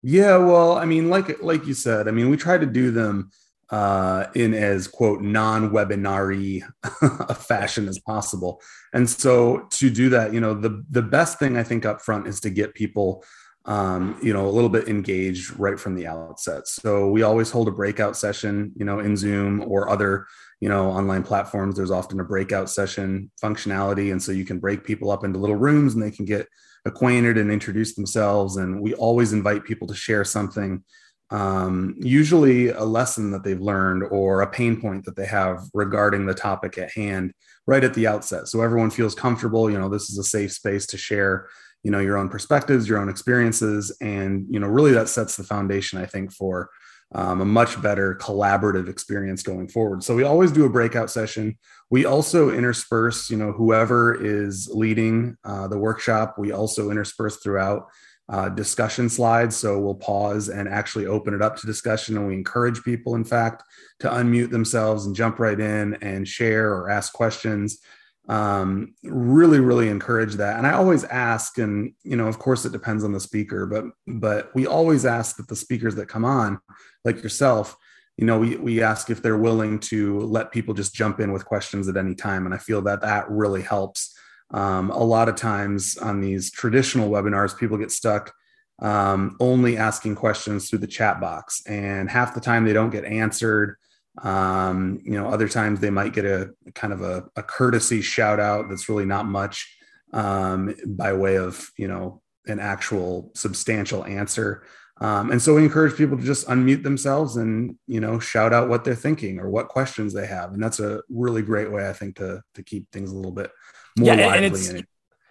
Yeah, 0.03 0.37
well, 0.37 0.77
I 0.77 0.85
mean, 0.85 1.09
like 1.09 1.41
like 1.41 1.65
you 1.65 1.73
said, 1.73 2.07
I 2.07 2.11
mean, 2.11 2.29
we 2.29 2.37
try 2.37 2.57
to 2.57 2.65
do 2.65 2.91
them 2.91 3.31
uh, 3.69 4.27
in 4.33 4.53
as 4.53 4.87
quote 4.87 5.21
non-webinary 5.21 6.63
fashion 7.35 7.87
as 7.87 7.99
possible. 7.99 8.61
And 8.93 9.09
so 9.09 9.67
to 9.71 9.89
do 9.89 10.09
that, 10.09 10.33
you 10.33 10.39
know, 10.39 10.53
the 10.53 10.83
the 10.89 11.01
best 11.01 11.39
thing 11.39 11.57
I 11.57 11.63
think 11.63 11.85
up 11.85 12.01
front 12.01 12.27
is 12.27 12.39
to 12.41 12.49
get 12.49 12.73
people 12.73 13.23
um, 13.67 14.17
you 14.21 14.31
know, 14.31 14.47
a 14.47 14.49
little 14.49 14.69
bit 14.69 14.87
engaged 14.87 15.59
right 15.59 15.77
from 15.77 15.95
the 15.95 16.07
outset. 16.07 16.67
So 16.67 17.09
we 17.09 17.21
always 17.21 17.51
hold 17.51 17.67
a 17.67 17.71
breakout 17.71 18.15
session, 18.15 18.71
you 18.77 18.85
know, 18.85 18.99
in 18.99 19.17
Zoom 19.17 19.61
or 19.61 19.89
other, 19.89 20.25
you 20.61 20.69
know, 20.69 20.89
online 20.89 21.23
platforms. 21.23 21.75
There's 21.75 21.91
often 21.91 22.21
a 22.21 22.23
breakout 22.23 22.69
session 22.69 23.29
functionality. 23.43 24.13
And 24.13 24.23
so 24.23 24.31
you 24.31 24.45
can 24.45 24.59
break 24.59 24.85
people 24.85 25.11
up 25.11 25.25
into 25.25 25.37
little 25.37 25.57
rooms 25.57 25.93
and 25.93 26.01
they 26.01 26.11
can 26.11 26.23
get 26.23 26.47
acquainted 26.85 27.37
and 27.37 27.51
introduce 27.51 27.93
themselves. 27.93 28.55
And 28.55 28.81
we 28.81 28.93
always 28.93 29.33
invite 29.33 29.65
people 29.65 29.87
to 29.87 29.95
share 29.95 30.23
something 30.23 30.81
um, 31.29 31.95
usually 32.00 32.69
a 32.69 32.83
lesson 32.83 33.31
that 33.31 33.44
they've 33.44 33.59
learned 33.59 34.03
or 34.12 34.41
a 34.41 34.50
pain 34.50 34.79
point 34.79 35.06
that 35.06 35.15
they 35.15 35.25
have 35.25 35.62
regarding 35.74 36.25
the 36.25 36.33
topic 36.33 36.77
at 36.77 36.91
hand 36.91 37.33
right 37.65 37.83
at 37.83 37.94
the 37.94 38.07
outset. 38.07 38.47
So 38.47 38.62
everyone 38.62 38.91
feels 38.91 39.15
comfortable 39.15 39.69
you 39.69 39.77
know 39.77 39.89
this 39.89 40.09
is 40.09 40.18
a 40.18 40.24
safe 40.24 40.51
space 40.51 40.85
to 40.88 40.97
share 40.97 41.47
you 41.83 41.91
know 41.91 42.00
your 42.00 42.18
own 42.18 42.29
perspectives 42.29 42.89
your 42.89 42.97
own 42.97 43.07
experiences 43.07 43.95
and 44.01 44.45
you 44.50 44.59
know 44.59 44.68
really 44.68 44.91
that 44.91 45.07
sets 45.07 45.38
the 45.38 45.44
foundation 45.44 46.00
i 46.00 46.05
think 46.05 46.34
for 46.34 46.69
um, 47.13 47.41
a 47.41 47.46
much 47.46 47.81
better 47.81 48.15
collaborative 48.15 48.89
experience 48.89 49.41
going 49.41 49.69
forward. 49.69 50.03
So 50.03 50.15
we 50.15 50.24
always 50.24 50.51
do 50.51 50.65
a 50.65 50.69
breakout 50.69 51.10
session. 51.10 51.57
We 51.89 52.05
also 52.05 52.51
intersperse 52.51 53.29
you 53.29 53.38
know 53.38 53.51
whoever 53.51 54.22
is 54.22 54.69
leading 54.74 55.38
uh, 55.43 55.67
the 55.67 55.77
workshop. 55.77 56.36
We 56.38 56.51
also 56.51 56.89
intersperse 56.89 57.38
throughout 57.38 57.88
uh, 58.29 58.50
discussion 58.50 59.10
slides. 59.10 59.55
So 59.55 59.79
we'll 59.79 59.96
pause 59.96 60.50
and 60.50 60.67
actually 60.67 61.05
open 61.05 61.34
it 61.34 61.41
up 61.41 61.55
to 61.57 61.67
discussion. 61.67 62.17
And 62.17 62.27
we 62.27 62.34
encourage 62.34 62.84
people, 62.84 63.15
in 63.15 63.24
fact, 63.24 63.63
to 64.00 64.10
unmute 64.10 64.50
themselves 64.50 65.05
and 65.05 65.15
jump 65.15 65.39
right 65.39 65.60
in 65.60 65.96
and 65.96 66.27
share 66.27 66.74
or 66.74 66.89
ask 66.89 67.13
questions. 67.13 67.79
Um, 68.27 68.93
really, 69.03 69.62
really 69.62 69.88
encourage 69.88 70.34
that. 70.36 70.57
And 70.57 70.67
I 70.67 70.74
always 70.74 71.05
ask, 71.05 71.57
and 71.57 71.93
you 72.03 72.17
know, 72.17 72.27
of 72.27 72.39
course, 72.39 72.65
it 72.65 72.74
depends 72.74 73.05
on 73.05 73.13
the 73.13 73.22
speaker, 73.22 73.65
but 73.65 73.86
but 74.05 74.53
we 74.53 74.67
always 74.67 75.05
ask 75.05 75.38
that 75.38 75.48
the 75.48 75.55
speakers 75.55 75.96
that 75.96 76.10
come 76.10 76.25
on, 76.25 76.60
like 77.05 77.24
yourself, 77.24 77.77
you 78.17 78.25
know, 78.25 78.39
we 78.39 78.57
we 78.57 78.81
ask 78.81 79.10
if 79.10 79.22
they're 79.22 79.38
willing 79.38 79.79
to 79.79 80.19
let 80.19 80.51
people 80.51 80.74
just 80.74 80.93
jump 80.93 81.22
in 81.22 81.31
with 81.31 81.46
questions 81.46 81.88
at 81.88 81.96
any 81.96 82.15
time. 82.15 82.46
And 82.46 82.53
I 82.53 82.57
feel 82.57 82.81
that 82.81 83.00
that 83.00 83.29
really 83.29 83.62
helps 83.62 84.13
um, 84.51 84.92
a 84.92 85.04
lot 85.04 85.30
of 85.30 85.36
times 85.36 85.98
on 85.98 86.22
these 86.22 86.51
traditional 86.51 87.10
webinars, 87.10 87.58
people 87.58 87.77
get 87.77 87.92
stuck 87.92 88.34
um, 88.80 89.36
only 89.39 89.77
asking 89.77 90.16
questions 90.16 90.70
through 90.70 90.80
the 90.80 90.88
chat 90.88 91.20
box, 91.20 91.63
and 91.66 92.10
half 92.10 92.34
the 92.34 92.42
time 92.42 92.66
they 92.66 92.74
don't 92.74 92.92
get 92.92 93.06
answered. 93.06 93.77
Um, 94.22 95.00
you 95.04 95.12
know, 95.12 95.27
other 95.27 95.48
times 95.48 95.80
they 95.80 95.89
might 95.89 96.13
get 96.13 96.25
a 96.25 96.54
kind 96.74 96.94
of 96.94 97.01
a, 97.01 97.25
a 97.36 97.44
courtesy 97.44 98.01
shout 98.01 98.39
out 98.39 98.70
that's 98.70 98.89
really 98.89 99.06
not 99.06 99.25
much 99.25 99.75
um, 100.13 100.74
by 100.86 101.13
way 101.13 101.38
of 101.38 101.70
you 101.77 101.88
know 101.88 102.22
an 102.46 102.60
actual 102.60 103.32
substantial 103.36 104.06
answer. 104.06 104.63
Um, 105.00 105.30
and 105.32 105.39
so 105.39 105.54
we 105.54 105.63
encourage 105.63 105.96
people 105.96 106.18
to 106.18 106.24
just 106.24 106.48
unmute 106.48 106.82
themselves 106.82 107.38
and 107.38 107.75
you 107.88 108.00
know 108.00 108.20
shout 108.20 108.54
out 108.54 108.70
what 108.70 108.84
they're 108.84 108.96
thinking 108.96 109.39
or 109.39 109.50
what 109.50 109.70
questions 109.70 110.13
they 110.13 110.27
have, 110.27 110.54
and 110.54 110.62
that's 110.62 110.80
a 110.80 111.01
really 111.10 111.42
great 111.42 111.72
way 111.72 111.89
I 111.89 111.94
think 111.94 112.18
to 112.18 112.44
to 112.54 112.63
keep 112.63 112.92
things 112.92 113.12
a 113.12 113.16
little 113.16 113.32
bit 113.32 113.51
more 113.98 114.16
yeah, 114.16 114.27
lively 114.27 114.70
in 114.70 114.77
it. 114.77 114.86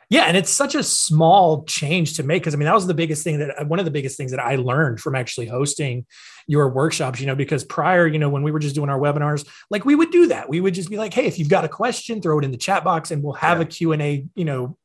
Yeah, 0.09 0.25
and 0.25 0.37
it's 0.37 0.51
such 0.51 0.77
a 0.77 0.85
small 0.85 1.65
change 1.65 2.15
to 2.15 2.23
make 2.23 2.43
because 2.43 2.55
I 2.55 2.59
mean 2.59 2.67
that 2.67 2.75
was 2.75 2.87
the 2.87 2.95
biggest 2.95 3.25
thing 3.25 3.41
that 3.41 3.67
one 3.67 3.81
of 3.81 3.85
the 3.85 3.91
biggest 3.91 4.17
things 4.17 4.31
that 4.31 4.39
I 4.39 4.55
learned 4.55 5.01
from 5.01 5.17
actually 5.17 5.47
hosting 5.47 6.07
your 6.47 6.69
workshops. 6.69 7.19
You 7.19 7.27
know, 7.27 7.35
because 7.35 7.65
prior, 7.65 8.07
you 8.07 8.21
know, 8.21 8.29
when 8.29 8.45
we 8.45 8.53
were 8.53 8.61
just 8.61 8.77
doing 8.77 8.89
our 8.89 9.01
webinars, 9.01 9.49
like 9.69 9.85
we 9.85 9.97
would 9.97 10.13
do 10.13 10.29
that. 10.29 10.49
We 10.49 10.61
would 10.61 10.75
just 10.75 10.91
be 10.91 10.97
like, 10.97 11.13
"Hey, 11.13 11.27
if 11.27 11.41
you've 11.41 11.49
got 11.49 11.65
a 11.65 11.69
question, 11.69 12.23
throw 12.23 12.39
it 12.39 12.45
in 12.45 12.53
the 12.53 12.57
chat 12.57 12.85
box, 12.85 13.11
and 13.11 13.21
we'll 13.21 13.33
have 13.35 13.59
yeah. 13.59 13.65
a 13.65 13.67
Q 13.67 13.93
and 13.93 14.03
A, 14.03 14.25
you 14.37 14.45
know, 14.45 14.79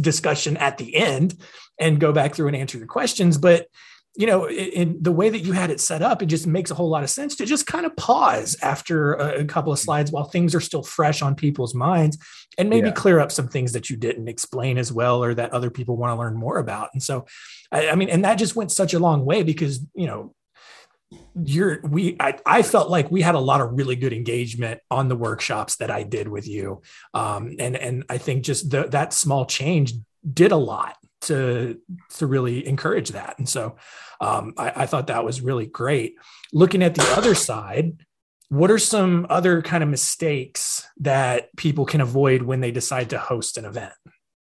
discussion 0.00 0.56
at 0.56 0.76
the 0.76 0.96
end, 0.96 1.40
and 1.78 2.00
go 2.00 2.12
back 2.12 2.34
through 2.34 2.48
and 2.48 2.56
answer 2.56 2.76
your 2.76 2.88
questions." 2.88 3.38
But 3.38 3.68
you 4.16 4.26
know, 4.26 4.48
in, 4.48 5.02
the 5.02 5.10
way 5.10 5.28
that 5.28 5.40
you 5.40 5.52
had 5.52 5.70
it 5.70 5.80
set 5.80 6.00
up, 6.00 6.22
it 6.22 6.26
just 6.26 6.46
makes 6.46 6.70
a 6.70 6.74
whole 6.74 6.88
lot 6.88 7.02
of 7.02 7.10
sense 7.10 7.34
to 7.36 7.46
just 7.46 7.66
kind 7.66 7.84
of 7.84 7.96
pause 7.96 8.56
after 8.62 9.14
a, 9.14 9.40
a 9.40 9.44
couple 9.44 9.72
of 9.72 9.78
slides 9.78 10.12
while 10.12 10.24
things 10.24 10.54
are 10.54 10.60
still 10.60 10.84
fresh 10.84 11.20
on 11.20 11.34
people's 11.34 11.74
minds 11.74 12.18
and 12.56 12.70
maybe 12.70 12.88
yeah. 12.88 12.94
clear 12.94 13.18
up 13.18 13.32
some 13.32 13.48
things 13.48 13.72
that 13.72 13.90
you 13.90 13.96
didn't 13.96 14.28
explain 14.28 14.78
as 14.78 14.92
well 14.92 15.22
or 15.22 15.34
that 15.34 15.52
other 15.52 15.70
people 15.70 15.96
want 15.96 16.12
to 16.12 16.18
learn 16.18 16.36
more 16.36 16.58
about. 16.58 16.90
And 16.92 17.02
so, 17.02 17.26
I, 17.72 17.90
I 17.90 17.94
mean, 17.96 18.08
and 18.08 18.24
that 18.24 18.36
just 18.36 18.54
went 18.54 18.70
such 18.70 18.94
a 18.94 19.00
long 19.00 19.24
way 19.24 19.42
because, 19.42 19.80
you 19.94 20.06
know, 20.06 20.34
you're 21.44 21.80
we 21.82 22.16
I, 22.18 22.38
I 22.46 22.62
felt 22.62 22.90
like 22.90 23.10
we 23.10 23.20
had 23.20 23.34
a 23.34 23.40
lot 23.40 23.60
of 23.60 23.72
really 23.72 23.96
good 23.96 24.12
engagement 24.12 24.80
on 24.90 25.08
the 25.08 25.16
workshops 25.16 25.76
that 25.76 25.90
I 25.90 26.02
did 26.02 26.28
with 26.28 26.48
you. 26.48 26.82
Um, 27.12 27.56
and 27.58 27.76
and 27.76 28.04
I 28.08 28.18
think 28.18 28.44
just 28.44 28.70
the, 28.70 28.84
that 28.88 29.12
small 29.12 29.44
change 29.44 29.94
did 30.32 30.52
a 30.52 30.56
lot 30.56 30.96
to 31.24 31.78
to 32.16 32.26
really 32.26 32.66
encourage 32.66 33.10
that. 33.10 33.38
And 33.38 33.48
so 33.48 33.76
um, 34.20 34.54
I, 34.56 34.72
I 34.76 34.86
thought 34.86 35.08
that 35.08 35.24
was 35.24 35.40
really 35.40 35.66
great. 35.66 36.16
Looking 36.52 36.82
at 36.82 36.94
the 36.94 37.04
other 37.16 37.34
side, 37.34 38.04
what 38.48 38.70
are 38.70 38.78
some 38.78 39.26
other 39.30 39.62
kind 39.62 39.82
of 39.82 39.88
mistakes 39.88 40.86
that 40.98 41.54
people 41.56 41.86
can 41.86 42.00
avoid 42.00 42.42
when 42.42 42.60
they 42.60 42.70
decide 42.70 43.10
to 43.10 43.18
host 43.18 43.58
an 43.58 43.64
event? 43.64 43.92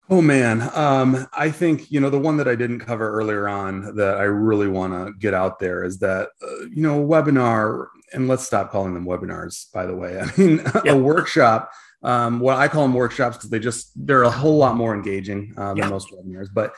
Oh 0.08 0.22
man, 0.22 0.70
um, 0.76 1.26
I 1.34 1.50
think 1.50 1.92
you 1.92 2.00
know 2.00 2.12
the 2.12 2.20
one 2.20 2.38
that 2.38 2.48
I 2.48 2.54
didn't 2.54 2.82
cover 2.82 3.10
earlier 3.10 3.48
on 3.48 3.96
that 3.96 4.18
I 4.18 4.24
really 4.24 4.68
want 4.68 4.94
to 4.94 5.14
get 5.18 5.34
out 5.34 5.58
there 5.58 5.84
is 5.84 5.98
that 6.00 6.30
uh, 6.44 6.66
you 6.72 6.84
know 6.84 7.04
webinar, 7.04 7.88
and 8.14 8.28
let's 8.28 8.46
stop 8.46 8.72
calling 8.72 8.94
them 8.94 9.06
webinars. 9.06 9.72
By 9.74 9.88
the 9.88 9.96
way, 9.96 10.20
I 10.22 10.30
mean 10.40 10.62
yeah. 10.84 10.92
a 10.92 10.98
workshop. 10.98 11.72
Um, 12.06 12.40
what 12.40 12.58
I 12.58 12.68
call 12.68 12.84
them 12.84 12.94
workshops 12.94 13.38
because 13.38 13.50
they 13.50 13.60
just 13.60 13.92
they're 13.96 14.24
a 14.24 14.30
whole 14.30 14.58
lot 14.58 14.76
more 14.76 14.94
engaging 14.94 15.54
uh, 15.58 15.70
than 15.70 15.78
yeah. 15.78 15.90
most 15.90 16.10
webinars. 16.12 16.48
But 16.54 16.74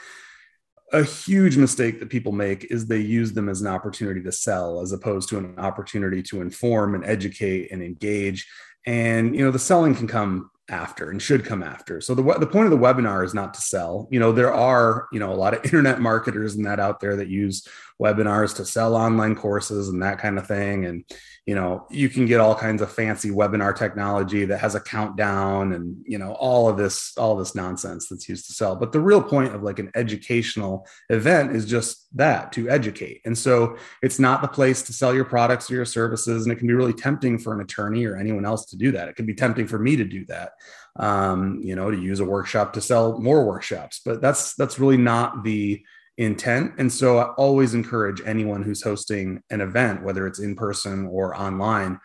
a 0.94 1.04
huge 1.04 1.58
mistake 1.58 2.00
that 2.00 2.10
people 2.10 2.32
make 2.32 2.66
is 2.72 2.88
they 2.88 3.00
use 3.00 3.34
them 3.34 3.50
as 3.50 3.60
an 3.60 3.68
opportunity 3.68 4.24
to 4.24 4.32
sell 4.32 4.80
as 4.80 4.94
opposed 4.94 5.28
to 5.30 5.38
an 5.38 5.60
opportunity 5.60 6.24
to 6.24 6.42
inform 6.42 6.96
and 6.96 7.04
educate 7.04 7.72
and 7.72 7.84
engage. 7.84 8.48
And 8.86 9.36
you 9.36 9.44
know 9.44 9.52
the 9.52 9.60
selling 9.60 9.96
can 9.96 10.08
come 10.08 10.50
after 10.70 11.10
and 11.10 11.22
should 11.22 11.46
come 11.46 11.64
after. 11.64 12.02
So 12.02 12.14
the 12.14 12.24
the 12.40 12.48
point 12.48 12.66
of 12.66 12.72
the 12.72 12.86
webinar 12.86 13.24
is 13.24 13.34
not 13.34 13.54
to 13.54 13.62
sell. 13.62 14.08
You 14.12 14.20
know, 14.20 14.32
there 14.32 14.54
are, 14.54 15.08
you 15.12 15.20
know, 15.20 15.32
a 15.32 15.36
lot 15.36 15.54
of 15.54 15.64
internet 15.66 16.02
marketers 16.02 16.56
and 16.56 16.66
that 16.66 16.80
out 16.80 17.00
there 17.00 17.16
that 17.18 17.28
use 17.28 17.68
webinars 18.02 18.56
to 18.56 18.66
sell 18.66 18.96
online 18.96 19.36
courses 19.36 19.90
and 19.90 20.02
that 20.04 20.20
kind 20.20 20.38
of 20.38 20.48
thing. 20.48 20.86
And 20.86 21.04
you 21.48 21.56
know 21.56 21.88
you 21.90 22.10
can 22.10 22.26
get 22.26 22.42
all 22.42 22.54
kinds 22.54 22.82
of 22.82 22.92
fancy 22.92 23.30
webinar 23.30 23.76
technology 23.76 24.44
that 24.44 24.60
has 24.60 24.76
a 24.76 24.82
countdown 24.82 25.72
and 25.72 26.04
you 26.06 26.18
know 26.18 26.34
all 26.34 26.68
of 26.68 26.76
this 26.76 27.18
all 27.18 27.38
this 27.38 27.56
nonsense 27.56 28.10
that's 28.10 28.28
used 28.28 28.48
to 28.48 28.54
sell. 28.54 28.76
But 28.76 28.92
the 28.92 29.00
real 29.00 29.24
point 29.24 29.56
of 29.56 29.64
like 29.64 29.80
an 29.80 29.90
educational 29.96 30.86
event 31.10 31.56
is 31.56 31.66
just 31.66 32.08
that 32.18 32.52
to 32.52 32.70
educate. 32.70 33.22
And 33.26 33.38
so 33.38 33.78
it's 34.04 34.20
not 34.20 34.42
the 34.42 34.48
place 34.50 34.82
to 34.84 34.94
sell 34.94 35.16
your 35.16 35.26
products 35.26 35.72
or 35.72 35.76
your 35.76 35.86
services 35.86 36.44
and 36.44 36.52
it 36.52 36.58
can 36.58 36.68
be 36.68 36.74
really 36.74 36.94
tempting 36.94 37.40
for 37.40 37.54
an 37.54 37.62
attorney 37.62 38.06
or 38.06 38.18
anyone 38.18 38.46
else 38.46 38.66
to 38.68 38.78
do 38.78 38.92
that. 38.92 39.08
It 39.08 39.16
can 39.16 39.26
be 39.26 39.34
tempting 39.34 39.68
for 39.68 39.80
me 39.80 39.96
to 39.96 40.04
do 40.04 40.26
that 40.26 40.52
um, 40.98 41.62
you 41.64 41.76
know 41.76 41.90
to 41.92 41.98
use 41.98 42.20
a 42.20 42.26
workshop 42.26 42.74
to 42.74 42.82
sell 42.82 43.20
more 43.20 43.46
workshops. 43.46 44.02
But 44.04 44.22
that's 44.22 44.56
that's 44.56 44.80
really 44.80 44.98
not 44.98 45.44
the 45.44 45.84
intent. 46.18 46.74
And 46.78 46.92
so 46.92 47.20
I 47.20 47.26
always 47.34 47.74
encourage 47.74 48.22
anyone 48.26 48.64
who's 48.64 48.82
hosting 48.82 49.42
an 49.50 49.62
event, 49.62 50.04
whether 50.04 50.26
it's 50.26 50.40
in 50.40 50.56
person 50.56 51.08
or 51.08 51.40
online, 51.40 52.00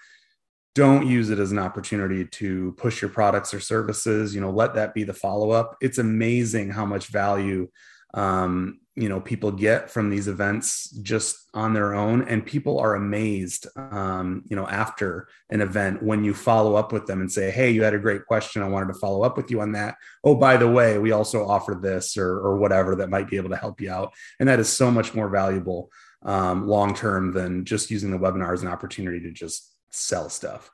don't 0.75 1.07
use 1.07 1.31
it 1.31 1.39
as 1.39 1.53
an 1.53 1.59
opportunity 1.59 2.25
to 2.25 2.73
push 2.79 3.03
your 3.03 3.11
products 3.11 3.53
or 3.53 3.61
services. 3.61 4.35
You 4.35 4.41
know, 4.41 4.51
let 4.51 4.75
that 4.75 4.95
be 4.95 5.05
the 5.05 5.15
follow 5.15 5.51
up. 5.51 5.77
It's 5.81 5.99
amazing 5.99 6.71
how 6.71 6.87
much 6.87 7.07
value 7.07 7.69
um, 8.15 8.81
you 8.95 9.09
know 9.09 9.21
people 9.21 9.51
get 9.51 9.91
from 9.91 10.11
these 10.11 10.29
events 10.29 10.91
just 11.03 11.49
on 11.55 11.73
their 11.73 11.95
own 11.95 12.23
and 12.29 12.45
people 12.45 12.79
are 12.79 12.95
amazed 12.95 13.67
um, 13.77 14.43
you 14.47 14.55
know 14.55 14.69
after 14.69 15.29
an 15.51 15.61
event 15.63 16.03
when 16.03 16.25
you 16.25 16.35
follow 16.35 16.75
up 16.75 16.93
with 16.93 17.07
them 17.07 17.21
and 17.21 17.33
say 17.33 17.51
hey 17.51 17.71
you 17.71 17.83
had 17.83 17.95
a 17.95 17.99
great 17.99 18.27
question. 18.27 18.63
I 18.63 18.69
wanted 18.69 18.93
to 18.93 18.99
follow 18.99 19.23
up 19.23 19.37
with 19.37 19.51
you 19.51 19.61
on 19.61 19.73
that. 19.73 19.97
Oh 20.25 20.35
by 20.35 20.57
the 20.57 20.69
way 20.69 20.99
we 20.99 21.13
also 21.13 21.47
offer 21.47 21.79
this 21.81 22.17
or, 22.17 22.39
or 22.39 22.57
whatever 22.57 22.97
that 22.97 23.11
might 23.11 23.29
be 23.29 23.37
able 23.37 23.51
to 23.51 23.57
help 23.57 23.81
you 23.81 23.91
out. 23.91 24.13
And 24.39 24.49
that 24.49 24.61
is 24.61 24.71
so 24.71 24.91
much 24.91 25.15
more 25.15 25.29
valuable 25.29 25.91
um, 26.25 26.69
long 26.69 26.95
term 26.95 27.33
than 27.33 27.65
just 27.65 27.91
using 27.91 28.11
the 28.11 28.19
webinar 28.19 28.53
as 28.53 28.63
an 28.63 28.69
opportunity 28.69 29.21
to 29.21 29.31
just 29.31 29.75
sell 29.91 30.29
stuff. 30.29 30.71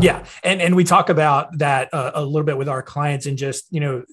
Yeah. 0.00 0.24
And 0.44 0.62
and 0.62 0.76
we 0.76 0.84
talk 0.84 1.08
about 1.08 1.58
that 1.58 1.92
uh, 1.92 2.12
a 2.14 2.24
little 2.24 2.44
bit 2.44 2.58
with 2.58 2.68
our 2.68 2.82
clients 2.82 3.26
and 3.26 3.36
just 3.36 3.66
you 3.70 3.80
know 3.80 4.04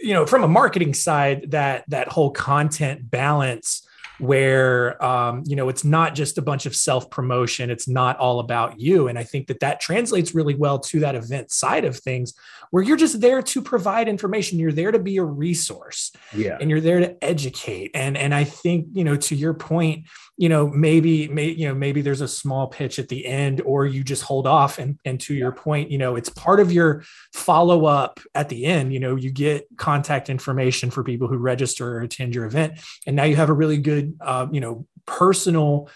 you 0.00 0.14
know 0.14 0.26
from 0.26 0.44
a 0.44 0.48
marketing 0.48 0.94
side 0.94 1.50
that 1.50 1.84
that 1.88 2.08
whole 2.08 2.30
content 2.30 3.10
balance 3.10 3.86
where 4.18 5.02
um, 5.04 5.42
you 5.46 5.56
know 5.56 5.68
it's 5.68 5.84
not 5.84 6.14
just 6.14 6.38
a 6.38 6.42
bunch 6.42 6.66
of 6.66 6.74
self 6.74 7.10
promotion 7.10 7.70
it's 7.70 7.88
not 7.88 8.18
all 8.18 8.40
about 8.40 8.80
you. 8.80 9.08
And 9.08 9.18
i 9.18 9.24
think 9.24 9.46
that 9.48 9.60
that 9.60 9.80
translates 9.80 10.34
really 10.34 10.54
well 10.54 10.78
to 10.80 11.00
that 11.00 11.14
event 11.14 11.50
side 11.50 11.84
of 11.84 11.96
things 11.96 12.34
where 12.70 12.82
you're 12.82 12.96
just 12.96 13.20
there 13.20 13.42
to 13.42 13.62
provide 13.62 14.08
information. 14.08 14.58
You're 14.58 14.72
there 14.72 14.92
to 14.92 14.98
be 14.98 15.16
a 15.18 15.24
resource 15.24 16.12
yeah. 16.34 16.58
and 16.60 16.70
you're 16.70 16.80
there 16.80 17.00
to 17.00 17.24
educate. 17.24 17.90
And 17.94 18.16
and 18.16 18.34
i 18.34 18.44
think 18.44 18.88
you 18.92 19.04
know 19.04 19.16
to 19.16 19.34
your 19.34 19.54
point 19.54 20.06
you 20.36 20.48
know 20.48 20.68
maybe 20.68 21.28
may, 21.28 21.48
you 21.48 21.68
know 21.68 21.74
maybe 21.74 22.02
there's 22.02 22.20
a 22.20 22.28
small 22.28 22.66
pitch 22.66 22.98
at 22.98 23.08
the 23.08 23.24
end 23.26 23.60
or 23.62 23.86
you 23.86 24.02
just 24.02 24.22
hold 24.22 24.46
off. 24.46 24.78
And 24.78 24.98
and 25.04 25.20
to 25.20 25.34
your 25.34 25.52
point 25.52 25.90
you 25.90 25.98
know 25.98 26.16
it's 26.16 26.28
part 26.28 26.60
of 26.60 26.72
your 26.72 27.04
follow 27.32 27.86
up 27.86 28.20
at 28.34 28.48
the 28.48 28.66
end. 28.66 28.92
You 28.92 29.00
know 29.00 29.16
you 29.16 29.30
get 29.30 29.66
contact 29.76 30.28
information 30.28 30.90
for 30.90 31.02
people 31.02 31.28
who 31.28 31.38
register 31.38 31.96
or 31.96 32.00
attend 32.00 32.34
your 32.34 32.44
event 32.44 32.80
and 33.06 33.16
now 33.16 33.24
you 33.24 33.36
have 33.36 33.50
a 33.50 33.54
really 33.54 33.78
good 33.78 34.05
uh, 34.20 34.46
you 34.50 34.60
know 34.60 34.86
personal 35.06 35.88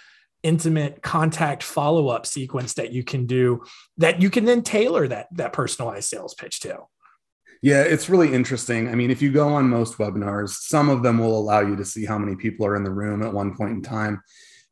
intimate 0.42 1.02
contact 1.02 1.62
follow 1.62 2.08
up 2.08 2.24
sequence 2.24 2.74
that 2.74 2.92
you 2.92 3.04
can 3.04 3.26
do 3.26 3.62
that 3.98 4.22
you 4.22 4.30
can 4.30 4.44
then 4.46 4.62
tailor 4.62 5.06
that 5.06 5.26
that 5.32 5.52
personalized 5.52 6.08
sales 6.08 6.34
pitch 6.34 6.60
to 6.60 6.78
yeah, 7.62 7.82
it's 7.82 8.08
really 8.08 8.32
interesting. 8.32 8.88
I 8.88 8.94
mean, 8.94 9.10
if 9.10 9.20
you 9.20 9.30
go 9.30 9.48
on 9.48 9.68
most 9.68 9.98
webinars, 9.98 10.50
some 10.50 10.88
of 10.88 11.02
them 11.02 11.18
will 11.18 11.38
allow 11.38 11.60
you 11.60 11.76
to 11.76 11.84
see 11.84 12.06
how 12.06 12.16
many 12.16 12.34
people 12.34 12.64
are 12.64 12.74
in 12.74 12.84
the 12.84 12.90
room 12.90 13.22
at 13.22 13.32
one 13.32 13.54
point 13.54 13.72
in 13.72 13.82
time. 13.82 14.22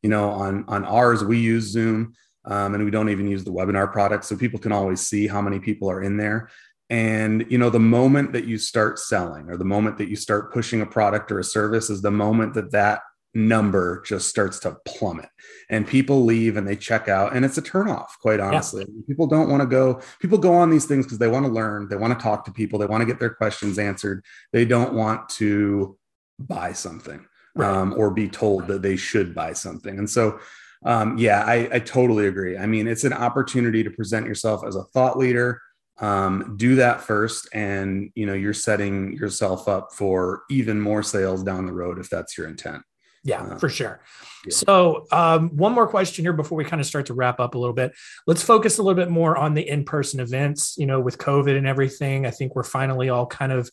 You 0.03 0.09
know, 0.09 0.31
on 0.31 0.65
on 0.69 0.85
ours, 0.85 1.23
we 1.23 1.39
use 1.39 1.65
Zoom, 1.65 2.15
um, 2.47 2.75
and 2.75 2.85
we 2.85 2.91
don't 2.91 3.11
even 3.11 3.29
use 3.29 3.45
the 3.45 3.53
webinar 3.53 3.93
product, 3.93 4.25
so 4.25 4.37
people 4.37 4.59
can 4.59 4.73
always 4.73 5.03
see 5.03 5.27
how 5.27 5.43
many 5.43 5.59
people 5.59 5.91
are 5.91 6.03
in 6.03 6.17
there. 6.17 6.49
And 6.89 7.45
you 7.51 7.59
know, 7.59 7.69
the 7.69 7.79
moment 7.79 8.33
that 8.33 8.47
you 8.47 8.57
start 8.57 8.99
selling, 8.99 9.51
or 9.51 9.59
the 9.59 9.65
moment 9.65 9.99
that 9.99 10.09
you 10.09 10.17
start 10.17 10.53
pushing 10.53 10.81
a 10.81 10.87
product 10.87 11.31
or 11.31 11.41
a 11.41 11.45
service, 11.45 11.91
is 11.91 12.01
the 12.01 12.11
moment 12.11 12.55
that 12.55 12.71
that 12.71 13.03
number 13.35 14.03
just 14.07 14.29
starts 14.29 14.59
to 14.61 14.77
plummet. 14.87 15.29
And 15.71 15.87
people 15.87 16.25
leave 16.25 16.57
and 16.57 16.67
they 16.67 16.77
check 16.77 17.09
out 17.09 17.35
and 17.35 17.45
it's 17.45 17.59
a 17.59 17.63
turnoff 17.63 18.09
quite 18.21 18.41
honestly. 18.41 18.87
Yeah. 18.89 19.03
people 19.07 19.27
don't 19.27 19.51
want 19.51 19.61
to 19.61 19.67
go 19.67 20.01
people 20.21 20.39
go 20.39 20.55
on 20.55 20.71
these 20.71 20.87
things 20.87 21.05
because 21.07 21.19
they 21.19 21.29
want 21.29 21.47
to 21.47 21.53
learn 21.53 21.89
they 21.89 21.97
want 21.97 22.19
to 22.19 22.23
talk 22.23 22.45
to 22.47 22.53
people 22.53 22.79
they 22.79 22.87
want 22.87 23.03
to 23.03 23.07
get 23.07 23.21
their 23.21 23.31
questions 23.31 23.79
answered. 23.79 24.25
They 24.53 24.65
don't 24.65 24.95
want 24.95 25.29
to 25.31 25.99
buy 26.39 26.73
something 26.73 27.25
right. 27.55 27.69
um, 27.69 27.95
or 27.97 28.11
be 28.11 28.29
told 28.29 28.67
that 28.69 28.83
they 28.83 28.97
should 28.97 29.35
buy 29.35 29.53
something. 29.53 29.99
And 29.99 30.09
so 30.09 30.39
um, 30.85 31.19
yeah 31.19 31.45
I, 31.45 31.69
I 31.73 31.79
totally 31.81 32.27
agree. 32.27 32.57
I 32.57 32.67
mean 32.67 32.89
it's 32.89 33.05
an 33.05 33.13
opportunity 33.13 33.83
to 33.85 33.91
present 33.91 34.27
yourself 34.27 34.65
as 34.67 34.75
a 34.75 34.85
thought 34.85 35.19
leader 35.19 35.61
um, 36.01 36.55
do 36.57 36.77
that 36.77 37.03
first 37.03 37.49
and 37.53 38.11
you 38.15 38.25
know 38.25 38.35
you're 38.35 38.55
setting 38.55 39.13
yourself 39.15 39.69
up 39.69 39.93
for 39.93 40.45
even 40.49 40.81
more 40.81 41.03
sales 41.03 41.43
down 41.43 41.67
the 41.67 41.73
road 41.73 41.99
if 41.99 42.09
that's 42.09 42.39
your 42.39 42.49
intent 42.49 42.83
yeah, 43.29 43.43
uh, 43.43 43.59
for 43.59 43.69
sure. 43.69 44.01
Yeah. 44.47 44.55
So, 44.55 45.07
um, 45.13 45.51
one 45.57 45.73
more 45.73 45.87
question 45.87 46.25
here 46.25 46.33
before 46.33 46.57
we 46.57 46.65
kind 46.65 46.81
of 46.81 46.87
start 46.87 47.07
to 47.07 47.15
wrap 47.15 47.41
up 47.41 47.55
a 47.55 47.59
little 47.59 47.75
bit. 47.75 47.93
Let's 48.27 48.43
focus 48.43 48.79
a 48.79 48.83
little 48.83 48.97
bit 48.97 49.11
more 49.11 49.37
on 49.37 49.55
the 49.55 49.69
in 49.69 49.85
person 49.85 50.21
events. 50.21 50.77
You 50.79 50.87
know, 50.87 51.01
with 51.01 51.19
COVID 51.19 51.57
and 51.57 51.67
everything, 51.67 52.27
I 52.27 52.31
think 52.31 52.55
we're 52.55 52.65
finally 52.65 53.11
all 53.11 53.27
kind 53.27 53.53
of 53.53 53.71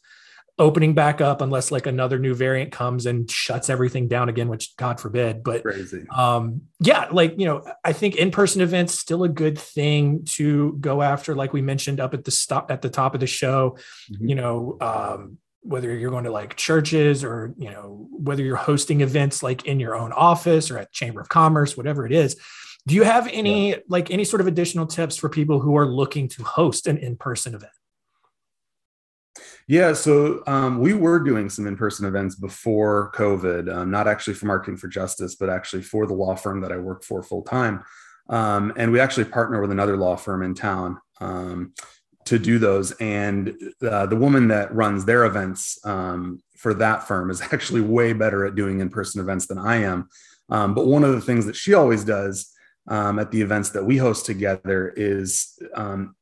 opening 0.57 0.93
back 0.93 1.19
up 1.19 1.41
unless 1.41 1.69
like 1.69 1.85
another 1.85 2.17
new 2.17 2.33
variant 2.33 2.71
comes 2.71 3.05
and 3.05 3.29
shuts 3.29 3.69
everything 3.69 4.07
down 4.07 4.29
again 4.29 4.47
which 4.47 4.73
god 4.77 5.01
forbid 5.01 5.43
but 5.43 5.63
Crazy. 5.63 6.05
um 6.15 6.61
yeah 6.79 7.09
like 7.11 7.37
you 7.37 7.45
know 7.45 7.61
i 7.83 7.91
think 7.91 8.15
in-person 8.15 8.61
events 8.61 8.97
still 8.97 9.25
a 9.25 9.29
good 9.29 9.59
thing 9.59 10.23
to 10.23 10.77
go 10.79 11.01
after 11.01 11.35
like 11.35 11.51
we 11.51 11.61
mentioned 11.61 11.99
up 11.99 12.13
at 12.13 12.23
the 12.23 12.31
stop 12.31 12.71
at 12.71 12.81
the 12.81 12.89
top 12.89 13.13
of 13.13 13.19
the 13.19 13.27
show 13.27 13.77
mm-hmm. 14.09 14.29
you 14.29 14.35
know 14.35 14.77
um 14.79 15.37
whether 15.65 15.93
you're 15.93 16.11
going 16.11 16.23
to 16.23 16.31
like 16.31 16.55
churches 16.55 17.23
or 17.23 17.53
you 17.57 17.69
know 17.69 18.07
whether 18.11 18.43
you're 18.43 18.55
hosting 18.55 19.01
events 19.01 19.41
like 19.41 19.65
in 19.65 19.79
your 19.79 19.95
own 19.95 20.11
office 20.13 20.69
or 20.69 20.77
at 20.77 20.91
chamber 20.91 21.19
of 21.19 21.27
commerce 21.27 21.75
whatever 21.75 22.05
it 22.05 22.11
is 22.11 22.37
do 22.87 22.93
you 22.93 23.03
have 23.03 23.27
any 23.31 23.71
yeah. 23.71 23.75
like 23.89 24.11
any 24.11 24.23
sort 24.23 24.41
of 24.41 24.47
additional 24.47 24.85
tips 24.85 25.17
for 25.17 25.27
people 25.27 25.59
who 25.59 25.75
are 25.75 25.87
looking 25.87 26.27
to 26.27 26.43
host 26.43 26.87
an 26.87 26.97
in-person 26.97 27.55
event 27.55 27.71
yeah, 29.67 29.93
so 29.93 30.43
um, 30.45 30.79
we 30.79 30.93
were 30.93 31.19
doing 31.19 31.49
some 31.49 31.65
in-person 31.65 32.05
events 32.05 32.35
before 32.35 33.11
COVID, 33.15 33.73
um, 33.73 33.89
not 33.89 34.07
actually 34.07 34.35
for 34.35 34.45
Marketing 34.45 34.77
for 34.77 34.87
Justice, 34.87 35.35
but 35.35 35.49
actually 35.49 35.81
for 35.81 36.05
the 36.05 36.13
law 36.13 36.35
firm 36.35 36.61
that 36.61 36.71
I 36.71 36.77
work 36.77 37.03
for 37.03 37.23
full 37.23 37.41
time. 37.41 37.83
Um, 38.29 38.73
and 38.77 38.91
we 38.91 38.99
actually 38.99 39.25
partner 39.25 39.61
with 39.61 39.71
another 39.71 39.97
law 39.97 40.17
firm 40.17 40.43
in 40.43 40.53
town. 40.53 40.99
To 42.25 42.39
do 42.39 42.57
those. 42.57 42.91
And 42.93 43.55
uh, 43.87 44.07
the 44.07 44.15
woman 44.15 44.47
that 44.47 44.73
runs 44.73 45.05
their 45.05 45.25
events 45.25 45.79
um, 45.85 46.41
for 46.55 46.73
that 46.73 47.07
firm 47.07 47.29
is 47.29 47.41
actually 47.51 47.81
way 47.81 48.13
better 48.13 48.45
at 48.45 48.55
doing 48.55 48.79
in 48.79 48.89
person 48.89 49.21
events 49.21 49.45
than 49.45 49.59
I 49.59 49.77
am. 49.77 50.09
Um, 50.49 50.73
but 50.73 50.87
one 50.87 51.03
of 51.03 51.11
the 51.11 51.21
things 51.21 51.45
that 51.45 51.55
she 51.55 51.73
always 51.73 52.03
does 52.03 52.51
um, 52.87 53.19
at 53.19 53.31
the 53.31 53.41
events 53.41 53.69
that 53.69 53.83
we 53.83 53.97
host 53.97 54.25
together 54.25 54.93
is 54.95 55.59
um, 55.75 56.15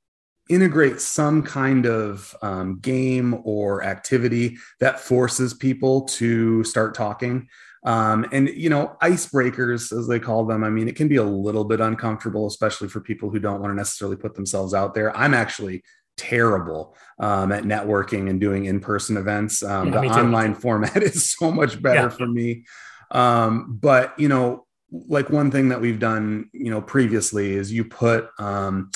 integrate 0.50 1.00
some 1.00 1.42
kind 1.44 1.86
of 1.86 2.36
um, 2.42 2.80
game 2.80 3.42
or 3.44 3.84
activity 3.84 4.58
that 4.80 5.00
forces 5.00 5.54
people 5.54 6.02
to 6.02 6.64
start 6.64 6.96
talking. 6.96 7.48
Um, 7.86 8.26
and 8.32 8.50
you 8.50 8.70
know, 8.70 8.96
icebreakers, 9.02 9.98
as 9.98 10.08
they 10.08 10.20
call 10.20 10.46
them. 10.46 10.64
I 10.64 10.70
mean, 10.70 10.88
it 10.88 10.96
can 10.96 11.08
be 11.08 11.18
a 11.18 11.24
little 11.24 11.66
bit 11.66 11.82
uncomfortable, 11.82 12.48
especially 12.48 12.88
for 12.88 13.02
people 13.02 13.30
who 13.30 13.40
don't 13.40 13.60
want 13.60 13.72
to 13.72 13.76
necessarily 13.76 14.16
put 14.16 14.36
themselves 14.36 14.74
out 14.74 14.94
there. 14.94 15.16
I'm 15.16 15.34
actually 15.34 15.84
terrible 16.16 16.96
um, 17.20 17.52
at 17.52 17.64
networking 17.64 18.30
and 18.30 18.40
doing 18.40 18.66
in-person 18.66 19.18
events. 19.18 19.64
Um, 19.64 19.92
yeah, 19.92 20.02
the 20.02 20.08
online 20.08 20.56
format 20.56 20.98
is 21.04 21.32
so 21.32 21.52
much 21.52 21.82
better 21.82 22.02
yeah. 22.02 22.10
for 22.10 22.28
me. 22.28 22.66
Um, 23.12 23.78
but 23.82 24.18
you 24.18 24.30
know, 24.30 24.66
like 24.92 25.30
one 25.30 25.52
thing 25.52 25.70
that 25.70 25.82
we've 25.82 26.00
done, 26.00 26.50
you 26.54 26.70
know, 26.70 26.82
previously 26.82 27.54
is 27.54 27.72
you 27.72 27.86
put 27.86 28.30
um, 28.40 28.92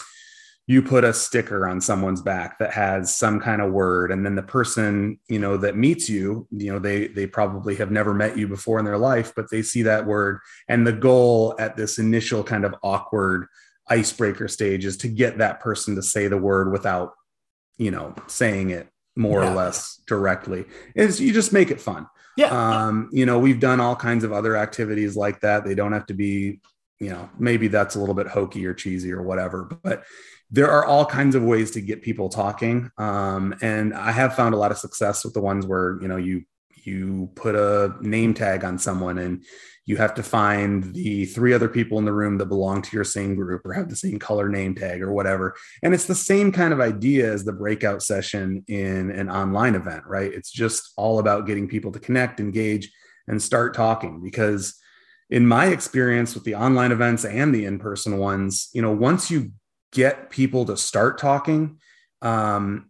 you 0.70 0.82
put 0.82 1.06
a 1.06 1.14
sticker 1.14 1.66
on 1.66 1.80
someone's 1.80 2.22
back 2.22 2.60
that 2.60 2.74
has 2.74 3.16
some 3.16 3.40
kind 3.40 3.62
of 3.62 3.72
word 3.72 4.12
and 4.12 4.26
then 4.26 4.36
the 4.36 4.44
person 4.44 5.18
you 5.30 5.40
know 5.40 5.56
that 5.56 5.78
meets 5.78 6.10
you 6.10 6.46
you 6.52 6.72
know 6.72 6.78
they 6.78 7.08
they 7.08 7.26
probably 7.26 7.76
have 7.76 7.90
never 7.90 8.14
met 8.14 8.38
you 8.38 8.48
before 8.48 8.78
in 8.78 8.86
their 8.86 8.98
life 8.98 9.34
but 9.36 9.50
they 9.50 9.62
see 9.62 9.84
that 9.84 10.06
word. 10.06 10.40
And 10.68 10.86
the 10.86 10.94
goal 10.94 11.56
at 11.60 11.78
this 11.78 12.00
initial 12.00 12.44
kind 12.44 12.66
of 12.66 12.76
awkward 12.84 13.48
icebreaker 13.88 14.48
stage 14.48 14.84
is 14.84 14.98
to 14.98 15.08
get 15.08 15.38
that 15.38 15.62
person 15.62 15.96
to 15.96 16.02
say 16.02 16.28
the 16.28 16.38
word 16.38 16.72
without 16.72 17.14
you 17.78 17.92
know 17.92 18.14
saying 18.28 18.72
it 18.72 18.90
more 19.16 19.42
yeah. 19.42 19.52
or 19.52 19.56
less 19.56 20.02
directly. 20.08 20.66
Is 20.96 21.22
you 21.22 21.34
just 21.34 21.54
make 21.54 21.72
it 21.72 21.80
fun. 21.80 22.08
Yeah. 22.36 22.48
Um 22.48 23.10
you 23.14 23.26
know 23.26 23.40
we've 23.40 23.60
done 23.60 23.80
all 23.80 23.96
kinds 23.96 24.24
of 24.24 24.34
other 24.34 24.58
activities 24.58 25.16
like 25.16 25.40
that. 25.42 25.64
They 25.64 25.76
don't 25.76 25.94
have 25.94 26.08
to 26.08 26.14
be 26.14 26.60
you 27.00 27.10
know 27.10 27.30
maybe 27.38 27.68
that's 27.68 27.96
a 27.96 28.00
little 28.00 28.16
bit 28.16 28.28
hokey 28.28 28.66
or 28.66 28.74
cheesy 28.74 29.12
or 29.12 29.22
whatever 29.22 29.64
but 29.84 30.04
there 30.50 30.72
are 30.72 30.86
all 30.86 31.06
kinds 31.06 31.36
of 31.36 31.44
ways 31.44 31.72
to 31.72 31.82
get 31.82 32.02
people 32.02 32.30
talking. 32.30 32.90
Um, 32.98 33.54
and 33.62 33.94
i 33.94 34.12
have 34.12 34.36
found 34.36 34.54
a 34.54 34.58
lot 34.58 34.72
of 34.72 34.78
success 34.78 35.24
with 35.24 35.34
the 35.34 35.42
ones 35.42 35.66
where 35.66 36.00
you 36.02 36.08
know 36.08 36.18
you 36.18 36.44
you 36.86 37.30
put 37.36 37.56
a 37.56 37.96
name 38.02 38.34
tag 38.34 38.64
on 38.64 38.80
someone 38.80 39.18
and 39.18 39.44
you 39.86 39.98
have 39.98 40.14
to 40.14 40.24
find 40.24 40.94
the 40.94 41.26
three 41.26 41.54
other 41.54 41.68
people 41.68 41.98
in 41.98 42.06
the 42.06 42.14
room 42.14 42.38
that 42.38 42.46
belong 42.46 42.82
to 42.82 42.96
your 42.96 43.04
same 43.04 43.36
group 43.36 43.66
or 43.66 43.74
have 43.74 43.90
the 43.90 43.96
same 43.96 44.20
color 44.20 44.48
name 44.48 44.74
tag 44.74 45.02
or 45.02 45.12
whatever. 45.12 45.56
And 45.84 45.94
it's 45.94 46.06
the 46.06 46.16
same 46.16 46.52
kind 46.52 46.74
of 46.74 46.80
idea 46.80 47.32
as 47.32 47.44
the 47.44 47.54
breakout 47.54 48.04
session 48.04 48.64
in 48.68 49.12
an 49.12 49.30
online 49.30 49.76
event 49.76 50.04
right? 50.08 50.32
It's 50.32 50.52
just 50.52 50.94
all 50.98 51.20
about 51.20 51.46
getting 51.46 51.68
people 51.68 51.92
to 51.92 52.00
connect 52.00 52.40
engage 52.40 52.92
and 53.28 53.42
start 53.42 53.74
talking 53.74 54.22
because 54.22 54.80
in 55.30 55.46
my 55.46 55.68
experience 55.68 56.34
with 56.34 56.44
the 56.44 56.56
online 56.56 56.92
events 56.92 57.26
and 57.26 57.54
the 57.54 57.66
in-person 57.66 58.18
ones 58.18 58.70
you 58.74 58.82
know 58.82 58.92
once 58.92 59.30
you 59.30 59.52
get 59.92 60.30
people 60.30 60.66
to 60.66 60.76
start 60.76 61.18
talking 61.18 61.78
um, 62.22 62.88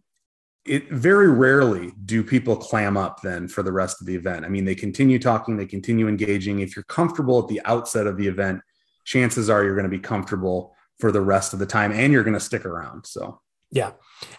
it 0.67 0.91
very 0.91 1.29
rarely 1.29 1.93
do 2.05 2.23
people 2.23 2.55
clam 2.55 2.97
up 2.97 3.21
then 3.21 3.47
for 3.47 3.63
the 3.63 3.71
rest 3.71 4.01
of 4.01 4.07
the 4.07 4.15
event. 4.15 4.45
I 4.45 4.49
mean 4.49 4.65
they 4.65 4.75
continue 4.75 5.17
talking 5.17 5.55
they 5.55 5.65
continue 5.65 6.07
engaging. 6.07 6.59
If 6.59 6.75
you're 6.75 6.83
comfortable 6.83 7.39
at 7.39 7.47
the 7.47 7.61
outset 7.65 8.05
of 8.05 8.17
the 8.17 8.27
event 8.27 8.61
chances 9.05 9.49
are 9.49 9.63
you're 9.63 9.75
going 9.75 9.89
to 9.89 9.89
be 9.89 9.99
comfortable 9.99 10.75
for 10.99 11.11
the 11.11 11.21
rest 11.21 11.53
of 11.53 11.59
the 11.59 11.65
time 11.65 11.91
and 11.91 12.11
you're 12.11 12.23
going 12.23 12.33
to 12.33 12.39
stick 12.39 12.65
around 12.65 13.05
so. 13.05 13.39
Yeah. 13.71 13.91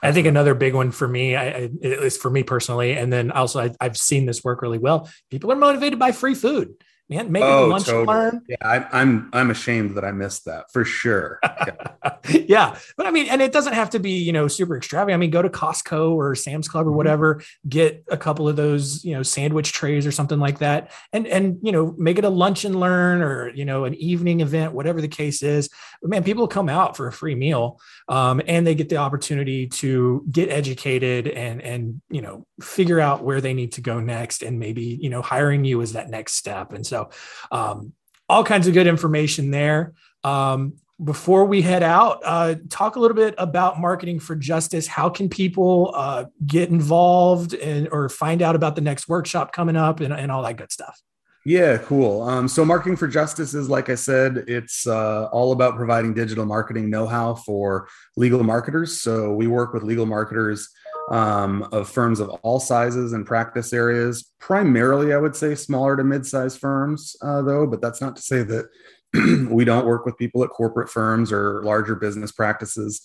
I 0.03 0.13
think 0.13 0.27
another 0.27 0.55
big 0.55 0.75
one 0.75 0.91
for 0.91 1.09
me 1.09 1.35
I, 1.35 1.71
at 1.83 2.01
least 2.01 2.21
for 2.21 2.31
me 2.31 2.43
personally 2.43 2.93
and 2.93 3.13
then 3.13 3.31
also 3.31 3.61
I, 3.61 3.71
i've 3.81 3.97
seen 3.97 4.27
this 4.27 4.45
work 4.45 4.61
really 4.61 4.79
well. 4.79 5.09
People 5.31 5.51
are 5.53 5.57
motivated 5.57 5.99
by 5.99 6.13
free 6.13 6.35
food 6.35 6.75
man, 7.09 7.33
make 7.33 7.43
oh, 7.43 7.67
it 7.67 7.69
lunch 7.69 7.87
totally. 7.87 8.07
learn. 8.07 8.43
Yeah, 8.49 8.57
I, 8.61 8.77
am 8.77 8.89
I'm, 8.93 9.31
I'm 9.33 9.51
ashamed 9.51 9.97
that 9.97 10.05
I 10.05 10.13
missed 10.13 10.45
that 10.45 10.71
for 10.73 10.85
sure. 10.85 11.41
Yeah. 11.43 12.07
yeah. 12.47 12.79
but 12.97 13.07
I 13.07 13.11
mean, 13.11 13.29
and 13.29 13.41
it 13.41 13.53
doesn't 13.53 13.73
have 13.73 13.91
to 13.91 13.99
be 13.99 14.13
you 14.13 14.33
know 14.33 14.49
super 14.49 14.77
extravagant. 14.77 15.15
I 15.15 15.19
mean, 15.19 15.31
go 15.31 15.43
to 15.43 15.49
Costco 15.49 16.13
or 16.13 16.35
Sam's 16.35 16.69
Club 16.69 16.87
or 16.87 16.91
mm-hmm. 16.91 16.97
whatever, 16.97 17.43
get 17.69 18.05
a 18.09 18.17
couple 18.17 18.49
of 18.49 18.57
those 18.57 19.05
you 19.05 19.15
know 19.15 19.23
sandwich 19.23 19.73
trays 19.73 20.07
or 20.07 20.13
something 20.13 20.39
like 20.39 20.59
that, 20.59 20.93
and 21.13 21.27
and 21.27 21.59
you 21.63 21.73
know 21.73 21.95
make 21.99 22.19
it 22.19 22.25
a 22.25 22.31
lunch 22.31 22.65
and 22.65 22.79
learn 22.79 23.23
or 23.23 23.51
you 23.51 23.65
know 23.65 23.85
an 23.85 23.95
evening 23.95 24.41
event, 24.41 24.73
whatever 24.73 25.01
the 25.01 25.09
case 25.09 25.43
is. 25.43 25.71
But 26.03 26.11
man, 26.11 26.25
people 26.25 26.47
come 26.47 26.69
out 26.69 26.97
for 26.97 27.07
a 27.07 27.13
free 27.13 27.35
meal, 27.35 27.81
um, 28.09 28.41
and 28.47 28.67
they 28.67 28.75
get 28.75 28.89
the 28.89 28.97
opportunity 28.97 29.67
to 29.67 30.25
get 30.31 30.51
educated 30.51 31.29
and 31.29 31.63
and 31.63 32.01
you 32.11 32.21
know 32.23 32.47
figure 32.61 33.01
out 33.01 33.23
where 33.23 33.41
they 33.41 33.55
need 33.55 33.73
to 33.73 33.81
go 33.81 34.01
next, 34.01 34.43
and 34.43 34.59
maybe 34.59 34.99
you 35.01 35.11
know 35.11 35.23
hiring 35.23 35.65
you 35.65 35.81
is 35.81 35.93
that 35.95 36.11
next 36.11 36.35
step, 36.35 36.73
and 36.73 36.87
so 36.87 36.98
so, 36.99 37.11
um, 37.51 37.93
all 38.29 38.45
kinds 38.45 38.67
of 38.67 38.75
good 38.75 38.87
information 38.87 39.51
there. 39.51 39.95
Um, 40.25 40.75
before 41.03 41.45
we 41.45 41.63
head 41.63 41.83
out, 41.85 42.21
uh, 42.25 42.57
talk 42.69 42.97
a 42.97 43.01
little 43.01 43.15
bit 43.15 43.35
about 43.39 43.81
marketing 43.81 44.19
for 44.19 44.35
justice. 44.35 44.87
How 44.87 45.09
can 45.09 45.29
people 45.29 45.93
uh, 45.95 46.25
get 46.45 46.71
involved 46.71 47.55
and 47.55 47.89
or 47.93 48.09
find 48.09 48.43
out 48.43 48.57
about 48.57 48.75
the 48.75 48.81
next 48.81 49.09
workshop 49.09 49.53
coming 49.53 49.77
up 49.77 50.01
and, 50.01 50.13
and 50.13 50.33
all 50.33 50.43
that 50.43 50.57
good 50.57 50.73
stuff? 50.73 51.01
Yeah, 51.45 51.79
cool. 51.79 52.23
Um, 52.23 52.49
so, 52.49 52.65
marketing 52.65 52.97
for 52.97 53.07
justice 53.07 53.55
is 53.55 53.71
like 53.71 53.89
I 53.89 53.95
said, 53.95 54.45
it's 54.49 54.87
uh, 54.87 55.27
all 55.27 55.53
about 55.53 55.77
providing 55.77 56.13
digital 56.13 56.45
marketing 56.45 56.91
know-how 56.91 57.37
for 57.37 57.89
legal 58.17 58.43
marketers. 58.43 59.01
So, 59.01 59.33
we 59.33 59.47
work 59.47 59.73
with 59.73 59.85
legal 59.85 60.05
marketers 60.05 60.69
um, 61.11 61.69
of 61.73 61.89
firms 61.89 62.21
of 62.21 62.29
all 62.29 62.61
sizes 62.61 63.13
and 63.13 63.27
practice 63.27 63.73
areas. 63.73 64.33
Primarily, 64.39 65.13
I 65.13 65.19
would 65.19 65.37
say 65.37 65.55
smaller 65.55 65.97
to 65.97 66.05
mid-sized 66.05 66.59
firms, 66.59 67.17
uh, 67.23 67.43
though. 67.43 67.67
But 67.67 67.81
that's 67.81 68.01
not 68.01 68.17
to 68.17 68.23
say 68.23 68.43
that 68.43 68.69
we 69.51 69.65
don't 69.65 69.87
work 69.87 70.05
with 70.05 70.19
people 70.19 70.45
at 70.45 70.51
corporate 70.51 70.91
firms 70.91 71.33
or 71.33 71.63
larger 71.63 71.95
business 71.95 72.33
practices. 72.33 73.03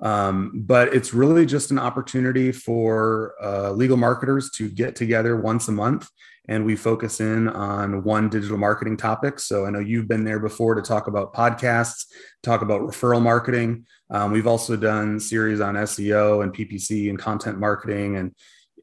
Um, 0.00 0.52
but 0.54 0.94
it's 0.94 1.12
really 1.12 1.44
just 1.44 1.70
an 1.70 1.78
opportunity 1.78 2.52
for 2.52 3.34
uh, 3.42 3.72
legal 3.72 3.96
marketers 3.96 4.50
to 4.52 4.68
get 4.68 4.94
together 4.94 5.36
once 5.36 5.66
a 5.68 5.72
month 5.72 6.08
and 6.48 6.64
we 6.64 6.74
focus 6.74 7.20
in 7.20 7.46
on 7.48 8.02
one 8.02 8.30
digital 8.30 8.56
marketing 8.56 8.96
topic. 8.96 9.38
So 9.38 9.66
I 9.66 9.70
know 9.70 9.80
you've 9.80 10.08
been 10.08 10.24
there 10.24 10.40
before 10.40 10.74
to 10.74 10.82
talk 10.82 11.06
about 11.06 11.34
podcasts, 11.34 12.06
talk 12.42 12.62
about 12.62 12.80
referral 12.80 13.22
marketing. 13.22 13.86
Um, 14.10 14.32
we've 14.32 14.46
also 14.46 14.74
done 14.74 15.20
series 15.20 15.60
on 15.60 15.74
SEO 15.74 16.42
and 16.42 16.54
PPC 16.54 17.10
and 17.10 17.18
content 17.18 17.58
marketing 17.58 18.16
and 18.16 18.34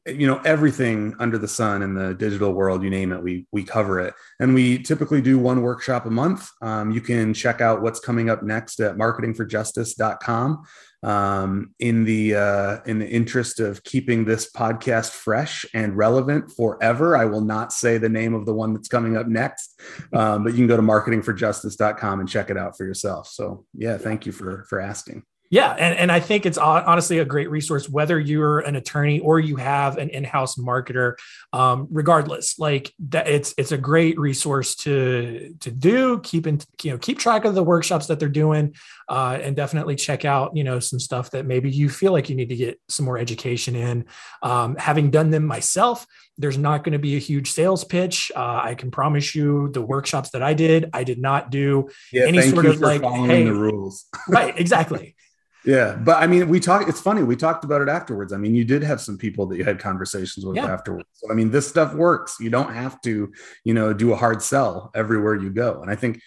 you 0.06 0.24
know 0.24 0.40
everything 0.44 1.16
under 1.18 1.36
the 1.36 1.48
sun 1.48 1.82
in 1.82 1.92
the 1.92 2.14
digital 2.14 2.52
world 2.52 2.80
you 2.80 2.90
name 2.90 3.10
it 3.10 3.20
we 3.20 3.44
we 3.50 3.64
cover 3.64 3.98
it 3.98 4.14
and 4.38 4.54
we 4.54 4.78
typically 4.78 5.20
do 5.20 5.36
one 5.36 5.62
workshop 5.62 6.06
a 6.06 6.10
month 6.10 6.48
um, 6.62 6.92
you 6.92 7.00
can 7.00 7.34
check 7.34 7.60
out 7.60 7.82
what's 7.82 7.98
coming 7.98 8.30
up 8.30 8.44
next 8.44 8.78
at 8.78 8.96
marketingforjustice.com 8.96 10.62
um, 11.02 11.74
in 11.78 12.04
the 12.04 12.34
uh, 12.34 12.78
in 12.86 12.98
the 12.98 13.08
interest 13.08 13.60
of 13.60 13.82
keeping 13.84 14.24
this 14.24 14.50
podcast 14.50 15.10
fresh 15.10 15.64
and 15.74 15.96
relevant 15.96 16.50
forever, 16.52 17.16
I 17.16 17.24
will 17.26 17.42
not 17.42 17.72
say 17.72 17.98
the 17.98 18.08
name 18.08 18.34
of 18.34 18.46
the 18.46 18.54
one 18.54 18.74
that's 18.74 18.88
coming 18.88 19.16
up 19.16 19.26
next, 19.26 19.80
um, 20.12 20.44
but 20.44 20.52
you 20.52 20.58
can 20.58 20.66
go 20.66 20.76
to 20.76 20.82
marketingforjustice.com 20.82 22.20
and 22.20 22.28
check 22.28 22.50
it 22.50 22.56
out 22.56 22.76
for 22.76 22.84
yourself. 22.84 23.28
So 23.28 23.64
yeah, 23.74 23.98
thank 23.98 24.26
you 24.26 24.32
for 24.32 24.64
for 24.68 24.80
asking. 24.80 25.22
Yeah, 25.48 25.70
and, 25.72 25.96
and 25.96 26.12
I 26.12 26.18
think 26.18 26.44
it's 26.44 26.58
honestly 26.58 27.18
a 27.18 27.24
great 27.24 27.50
resource 27.50 27.88
whether 27.88 28.18
you're 28.18 28.60
an 28.60 28.74
attorney 28.74 29.20
or 29.20 29.38
you 29.38 29.56
have 29.56 29.96
an 29.96 30.08
in-house 30.08 30.56
marketer. 30.56 31.14
Um, 31.52 31.86
regardless, 31.90 32.58
like 32.58 32.92
that, 33.10 33.28
it's 33.28 33.54
it's 33.56 33.72
a 33.72 33.78
great 33.78 34.18
resource 34.18 34.74
to 34.76 35.54
to 35.60 35.70
do. 35.70 36.20
Keep 36.20 36.46
in 36.48 36.60
you 36.82 36.90
know 36.90 36.98
keep 36.98 37.18
track 37.18 37.44
of 37.44 37.54
the 37.54 37.62
workshops 37.62 38.08
that 38.08 38.18
they're 38.18 38.28
doing, 38.28 38.74
uh, 39.08 39.38
and 39.40 39.54
definitely 39.54 39.94
check 39.94 40.24
out 40.24 40.56
you 40.56 40.64
know 40.64 40.80
some 40.80 40.98
stuff 40.98 41.30
that 41.30 41.46
maybe 41.46 41.70
you 41.70 41.88
feel 41.88 42.12
like 42.12 42.28
you 42.28 42.34
need 42.34 42.48
to 42.48 42.56
get 42.56 42.80
some 42.88 43.06
more 43.06 43.18
education 43.18 43.76
in. 43.76 44.04
Um, 44.42 44.74
having 44.76 45.10
done 45.10 45.30
them 45.30 45.44
myself, 45.44 46.06
there's 46.38 46.58
not 46.58 46.84
going 46.84 46.92
to 46.92 46.98
be 46.98 47.16
a 47.16 47.18
huge 47.18 47.50
sales 47.50 47.84
pitch. 47.84 48.30
Uh, 48.34 48.60
I 48.62 48.74
can 48.74 48.90
promise 48.90 49.34
you, 49.34 49.70
the 49.72 49.82
workshops 49.82 50.30
that 50.30 50.42
I 50.42 50.54
did, 50.54 50.90
I 50.92 51.04
did 51.04 51.18
not 51.18 51.50
do 51.50 51.88
yeah, 52.12 52.24
any 52.24 52.42
sort 52.42 52.66
of 52.66 52.80
like, 52.80 53.02
hey, 53.02 53.44
the 53.44 53.54
rules. 53.54 54.06
right, 54.28 54.58
exactly. 54.58 55.16
Yeah, 55.64 55.96
but 55.96 56.22
I 56.22 56.28
mean, 56.28 56.48
we 56.48 56.60
talked. 56.60 56.88
It's 56.88 57.00
funny. 57.00 57.24
We 57.24 57.34
talked 57.34 57.64
about 57.64 57.82
it 57.82 57.88
afterwards. 57.88 58.32
I 58.32 58.36
mean, 58.36 58.54
you 58.54 58.64
did 58.64 58.84
have 58.84 59.00
some 59.00 59.18
people 59.18 59.46
that 59.46 59.56
you 59.56 59.64
had 59.64 59.80
conversations 59.80 60.46
with 60.46 60.56
yeah. 60.56 60.66
afterwards. 60.66 61.08
So, 61.14 61.30
I 61.30 61.34
mean, 61.34 61.50
this 61.50 61.66
stuff 61.66 61.92
works. 61.92 62.36
You 62.38 62.50
don't 62.50 62.72
have 62.72 63.00
to, 63.00 63.32
you 63.64 63.74
know, 63.74 63.92
do 63.92 64.12
a 64.12 64.16
hard 64.16 64.42
sell 64.42 64.92
everywhere 64.94 65.34
you 65.34 65.50
go. 65.50 65.82
And 65.82 65.90
I 65.90 65.96
think, 65.96 66.20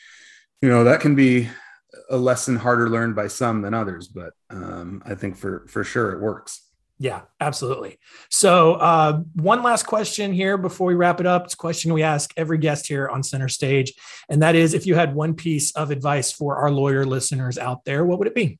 you 0.61 0.67
know, 0.67 0.83
that 0.83 0.99
can 0.99 1.15
be 1.15 1.47
a 2.09 2.17
lesson 2.17 2.57
harder 2.57 2.89
learned 2.89 3.15
by 3.15 3.29
some 3.29 3.61
than 3.61 3.73
others. 3.73 4.09
But 4.09 4.33
um, 4.49 5.01
I 5.05 5.15
think 5.15 5.37
for 5.37 5.65
for 5.69 5.85
sure 5.85 6.11
it 6.11 6.21
works. 6.21 6.68
Yeah, 7.01 7.21
absolutely. 7.39 7.97
So, 8.29 8.73
uh, 8.73 9.21
one 9.35 9.63
last 9.63 9.83
question 9.83 10.33
here 10.33 10.57
before 10.57 10.87
we 10.87 10.95
wrap 10.95 11.21
it 11.21 11.25
up. 11.25 11.45
It's 11.45 11.53
a 11.53 11.57
question 11.57 11.93
we 11.93 12.03
ask 12.03 12.33
every 12.35 12.57
guest 12.57 12.87
here 12.87 13.07
on 13.07 13.23
Center 13.23 13.47
Stage, 13.47 13.93
and 14.29 14.41
that 14.41 14.53
is: 14.55 14.73
if 14.73 14.85
you 14.85 14.95
had 14.95 15.15
one 15.15 15.33
piece 15.33 15.71
of 15.71 15.91
advice 15.91 16.29
for 16.29 16.57
our 16.57 16.69
lawyer 16.69 17.05
listeners 17.05 17.57
out 17.57 17.85
there, 17.85 18.05
what 18.05 18.19
would 18.19 18.27
it 18.27 18.35
be? 18.35 18.59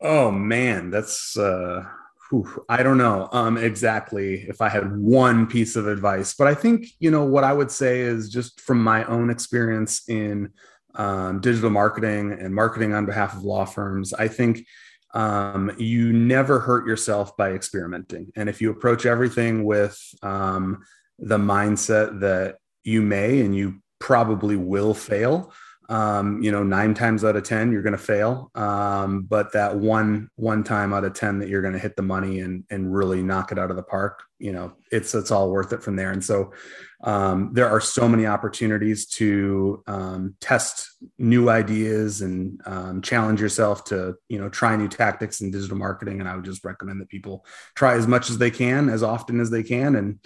Oh 0.00 0.30
man, 0.30 0.88
that's 0.88 1.36
uh 1.36 1.84
whew, 2.30 2.64
I 2.70 2.82
don't 2.82 2.96
know 2.96 3.28
um 3.32 3.58
exactly 3.58 4.46
if 4.48 4.62
I 4.62 4.70
had 4.70 4.96
one 4.96 5.46
piece 5.46 5.76
of 5.76 5.86
advice, 5.86 6.32
but 6.32 6.46
I 6.46 6.54
think, 6.54 6.86
you 7.00 7.10
know, 7.10 7.24
what 7.24 7.44
I 7.44 7.52
would 7.52 7.70
say 7.70 8.00
is 8.00 8.30
just 8.30 8.62
from 8.62 8.82
my 8.82 9.04
own 9.04 9.28
experience 9.28 10.08
in 10.08 10.54
um, 10.94 11.40
digital 11.40 11.70
marketing 11.70 12.32
and 12.32 12.54
marketing 12.54 12.94
on 12.94 13.06
behalf 13.06 13.36
of 13.36 13.44
law 13.44 13.64
firms, 13.64 14.12
I 14.14 14.28
think 14.28 14.66
um, 15.14 15.72
you 15.78 16.12
never 16.12 16.60
hurt 16.60 16.86
yourself 16.86 17.36
by 17.36 17.52
experimenting. 17.52 18.30
And 18.36 18.48
if 18.48 18.60
you 18.60 18.70
approach 18.70 19.06
everything 19.06 19.64
with 19.64 19.98
um, 20.22 20.84
the 21.18 21.38
mindset 21.38 22.20
that 22.20 22.56
you 22.84 23.02
may 23.02 23.40
and 23.40 23.54
you 23.54 23.82
probably 23.98 24.56
will 24.56 24.94
fail, 24.94 25.52
um, 25.88 26.40
you 26.40 26.52
know, 26.52 26.62
nine 26.62 26.94
times 26.94 27.24
out 27.24 27.34
of 27.34 27.42
ten 27.42 27.72
you're 27.72 27.82
going 27.82 27.92
to 27.92 27.98
fail, 27.98 28.50
um, 28.54 29.22
but 29.22 29.52
that 29.52 29.76
one 29.76 30.28
one 30.36 30.62
time 30.62 30.92
out 30.92 31.04
of 31.04 31.14
ten 31.14 31.40
that 31.40 31.48
you're 31.48 31.62
going 31.62 31.74
to 31.74 31.80
hit 31.80 31.96
the 31.96 32.02
money 32.02 32.40
and 32.40 32.64
and 32.70 32.94
really 32.94 33.22
knock 33.22 33.50
it 33.50 33.58
out 33.58 33.70
of 33.70 33.76
the 33.76 33.82
park, 33.82 34.22
you 34.38 34.52
know, 34.52 34.72
it's 34.92 35.14
it's 35.16 35.32
all 35.32 35.50
worth 35.50 35.72
it 35.72 35.82
from 35.82 35.96
there. 35.96 36.12
And 36.12 36.24
so 36.24 36.52
um, 37.02 37.50
there 37.52 37.68
are 37.68 37.80
so 37.80 38.08
many 38.08 38.26
opportunities 38.26 39.06
to 39.06 39.82
um, 39.86 40.34
test 40.40 40.88
new 41.18 41.48
ideas 41.48 42.20
and 42.20 42.60
um, 42.66 43.02
challenge 43.02 43.40
yourself 43.40 43.84
to 43.84 44.14
you 44.28 44.38
know 44.38 44.48
try 44.48 44.76
new 44.76 44.88
tactics 44.88 45.40
in 45.40 45.50
digital 45.50 45.76
marketing. 45.76 46.20
And 46.20 46.28
I 46.28 46.36
would 46.36 46.44
just 46.44 46.64
recommend 46.64 47.00
that 47.00 47.08
people 47.08 47.44
try 47.74 47.94
as 47.94 48.06
much 48.06 48.30
as 48.30 48.38
they 48.38 48.50
can, 48.50 48.88
as 48.88 49.02
often 49.02 49.40
as 49.40 49.50
they 49.50 49.62
can, 49.62 49.96
and 49.96 50.18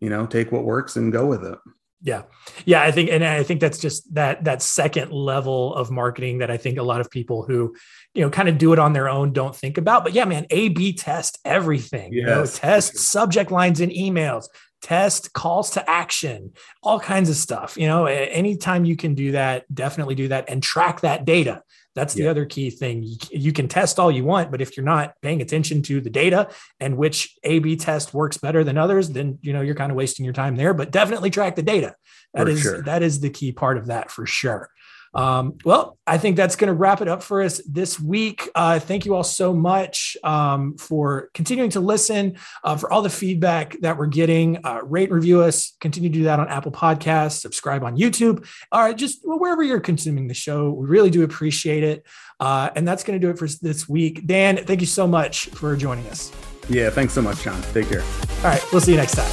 you 0.00 0.08
know 0.08 0.26
take 0.26 0.52
what 0.52 0.64
works 0.64 0.96
and 0.96 1.12
go 1.12 1.26
with 1.26 1.44
it. 1.44 1.58
Yeah. 2.02 2.22
Yeah. 2.64 2.82
I 2.82 2.90
think, 2.92 3.10
and 3.10 3.22
I 3.22 3.42
think 3.42 3.60
that's 3.60 3.78
just 3.78 4.14
that, 4.14 4.44
that 4.44 4.62
second 4.62 5.12
level 5.12 5.74
of 5.74 5.90
marketing 5.90 6.38
that 6.38 6.50
I 6.50 6.56
think 6.56 6.78
a 6.78 6.82
lot 6.82 7.02
of 7.02 7.10
people 7.10 7.44
who, 7.44 7.74
you 8.14 8.22
know, 8.22 8.30
kind 8.30 8.48
of 8.48 8.56
do 8.56 8.72
it 8.72 8.78
on 8.78 8.94
their 8.94 9.06
own 9.06 9.34
don't 9.34 9.54
think 9.54 9.76
about. 9.76 10.02
But 10.02 10.14
yeah, 10.14 10.24
man, 10.24 10.46
A 10.48 10.70
B 10.70 10.94
test 10.94 11.38
everything, 11.44 12.12
yes. 12.12 12.20
you 12.20 12.26
know, 12.26 12.46
test 12.46 12.96
subject 12.96 13.50
lines 13.50 13.82
in 13.82 13.90
emails, 13.90 14.46
test 14.82 15.32
calls 15.32 15.70
to 15.70 15.90
action, 15.90 16.52
all 16.82 17.00
kinds 17.00 17.30
of 17.30 17.36
stuff. 17.36 17.76
You 17.76 17.86
know, 17.86 18.06
anytime 18.06 18.84
you 18.84 18.96
can 18.96 19.14
do 19.14 19.32
that, 19.32 19.72
definitely 19.72 20.14
do 20.14 20.28
that 20.28 20.48
and 20.48 20.62
track 20.62 21.00
that 21.00 21.24
data. 21.24 21.62
That's 21.94 22.14
the 22.14 22.24
yeah. 22.24 22.30
other 22.30 22.46
key 22.46 22.70
thing. 22.70 23.04
You, 23.30 23.52
can 23.52 23.66
test 23.66 23.98
all 23.98 24.12
you 24.12 24.24
want, 24.24 24.52
but 24.52 24.60
if 24.60 24.76
you're 24.76 24.86
not 24.86 25.14
paying 25.22 25.42
attention 25.42 25.82
to 25.82 26.00
the 26.00 26.08
data 26.08 26.48
and 26.78 26.96
which 26.96 27.36
A/B 27.42 27.76
test 27.76 28.14
works 28.14 28.38
better 28.38 28.62
than 28.62 28.78
others, 28.78 29.10
then 29.10 29.38
you 29.42 29.52
know 29.52 29.60
you're 29.60 29.74
kind 29.74 29.90
of 29.90 29.96
wasting 29.96 30.24
your 30.24 30.32
time 30.32 30.54
there. 30.54 30.72
But 30.72 30.92
definitely 30.92 31.30
track 31.30 31.56
the 31.56 31.62
data. 31.62 31.96
That 32.32 32.44
for 32.44 32.48
is 32.48 32.60
sure. 32.60 32.82
that 32.82 33.02
is 33.02 33.20
the 33.20 33.30
key 33.30 33.50
part 33.50 33.76
of 33.76 33.86
that 33.86 34.10
for 34.10 34.24
sure. 34.24 34.70
Um, 35.12 35.58
well, 35.64 35.98
I 36.06 36.18
think 36.18 36.36
that's 36.36 36.56
going 36.56 36.68
to 36.68 36.74
wrap 36.74 37.00
it 37.00 37.08
up 37.08 37.22
for 37.22 37.42
us 37.42 37.60
this 37.66 37.98
week. 37.98 38.48
Uh, 38.54 38.78
thank 38.78 39.04
you 39.04 39.14
all 39.14 39.24
so 39.24 39.52
much 39.52 40.16
um, 40.22 40.76
for 40.76 41.30
continuing 41.34 41.70
to 41.70 41.80
listen, 41.80 42.36
uh, 42.64 42.76
for 42.76 42.92
all 42.92 43.02
the 43.02 43.10
feedback 43.10 43.76
that 43.80 43.98
we're 43.98 44.06
getting. 44.06 44.64
Uh, 44.64 44.80
rate 44.84 45.08
and 45.08 45.14
review 45.14 45.42
us. 45.42 45.76
Continue 45.80 46.10
to 46.10 46.18
do 46.18 46.24
that 46.24 46.38
on 46.38 46.48
Apple 46.48 46.72
Podcasts. 46.72 47.40
Subscribe 47.40 47.82
on 47.82 47.96
YouTube. 47.96 48.46
All 48.72 48.82
right, 48.82 48.96
just 48.96 49.20
wherever 49.24 49.62
you're 49.62 49.80
consuming 49.80 50.28
the 50.28 50.34
show. 50.34 50.70
We 50.70 50.88
really 50.88 51.10
do 51.10 51.24
appreciate 51.24 51.82
it. 51.82 52.06
Uh, 52.38 52.70
and 52.74 52.86
that's 52.86 53.04
going 53.04 53.20
to 53.20 53.24
do 53.24 53.30
it 53.30 53.38
for 53.38 53.48
this 53.60 53.88
week. 53.88 54.26
Dan, 54.26 54.64
thank 54.64 54.80
you 54.80 54.86
so 54.86 55.06
much 55.06 55.46
for 55.46 55.76
joining 55.76 56.06
us. 56.06 56.32
Yeah, 56.68 56.88
thanks 56.88 57.12
so 57.12 57.20
much, 57.20 57.42
John. 57.42 57.60
Take 57.72 57.88
care. 57.88 58.02
All 58.02 58.44
right, 58.44 58.64
we'll 58.72 58.80
see 58.80 58.92
you 58.92 58.96
next 58.96 59.16
time. 59.16 59.30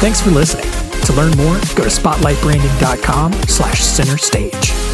Thanks 0.00 0.20
for 0.20 0.30
listening. 0.30 0.69
Learn 1.20 1.36
more, 1.36 1.56
go 1.74 1.84
to 1.84 1.90
spotlightbranding.com 1.90 3.34
slash 3.46 3.84
center 3.84 4.16
stage. 4.16 4.89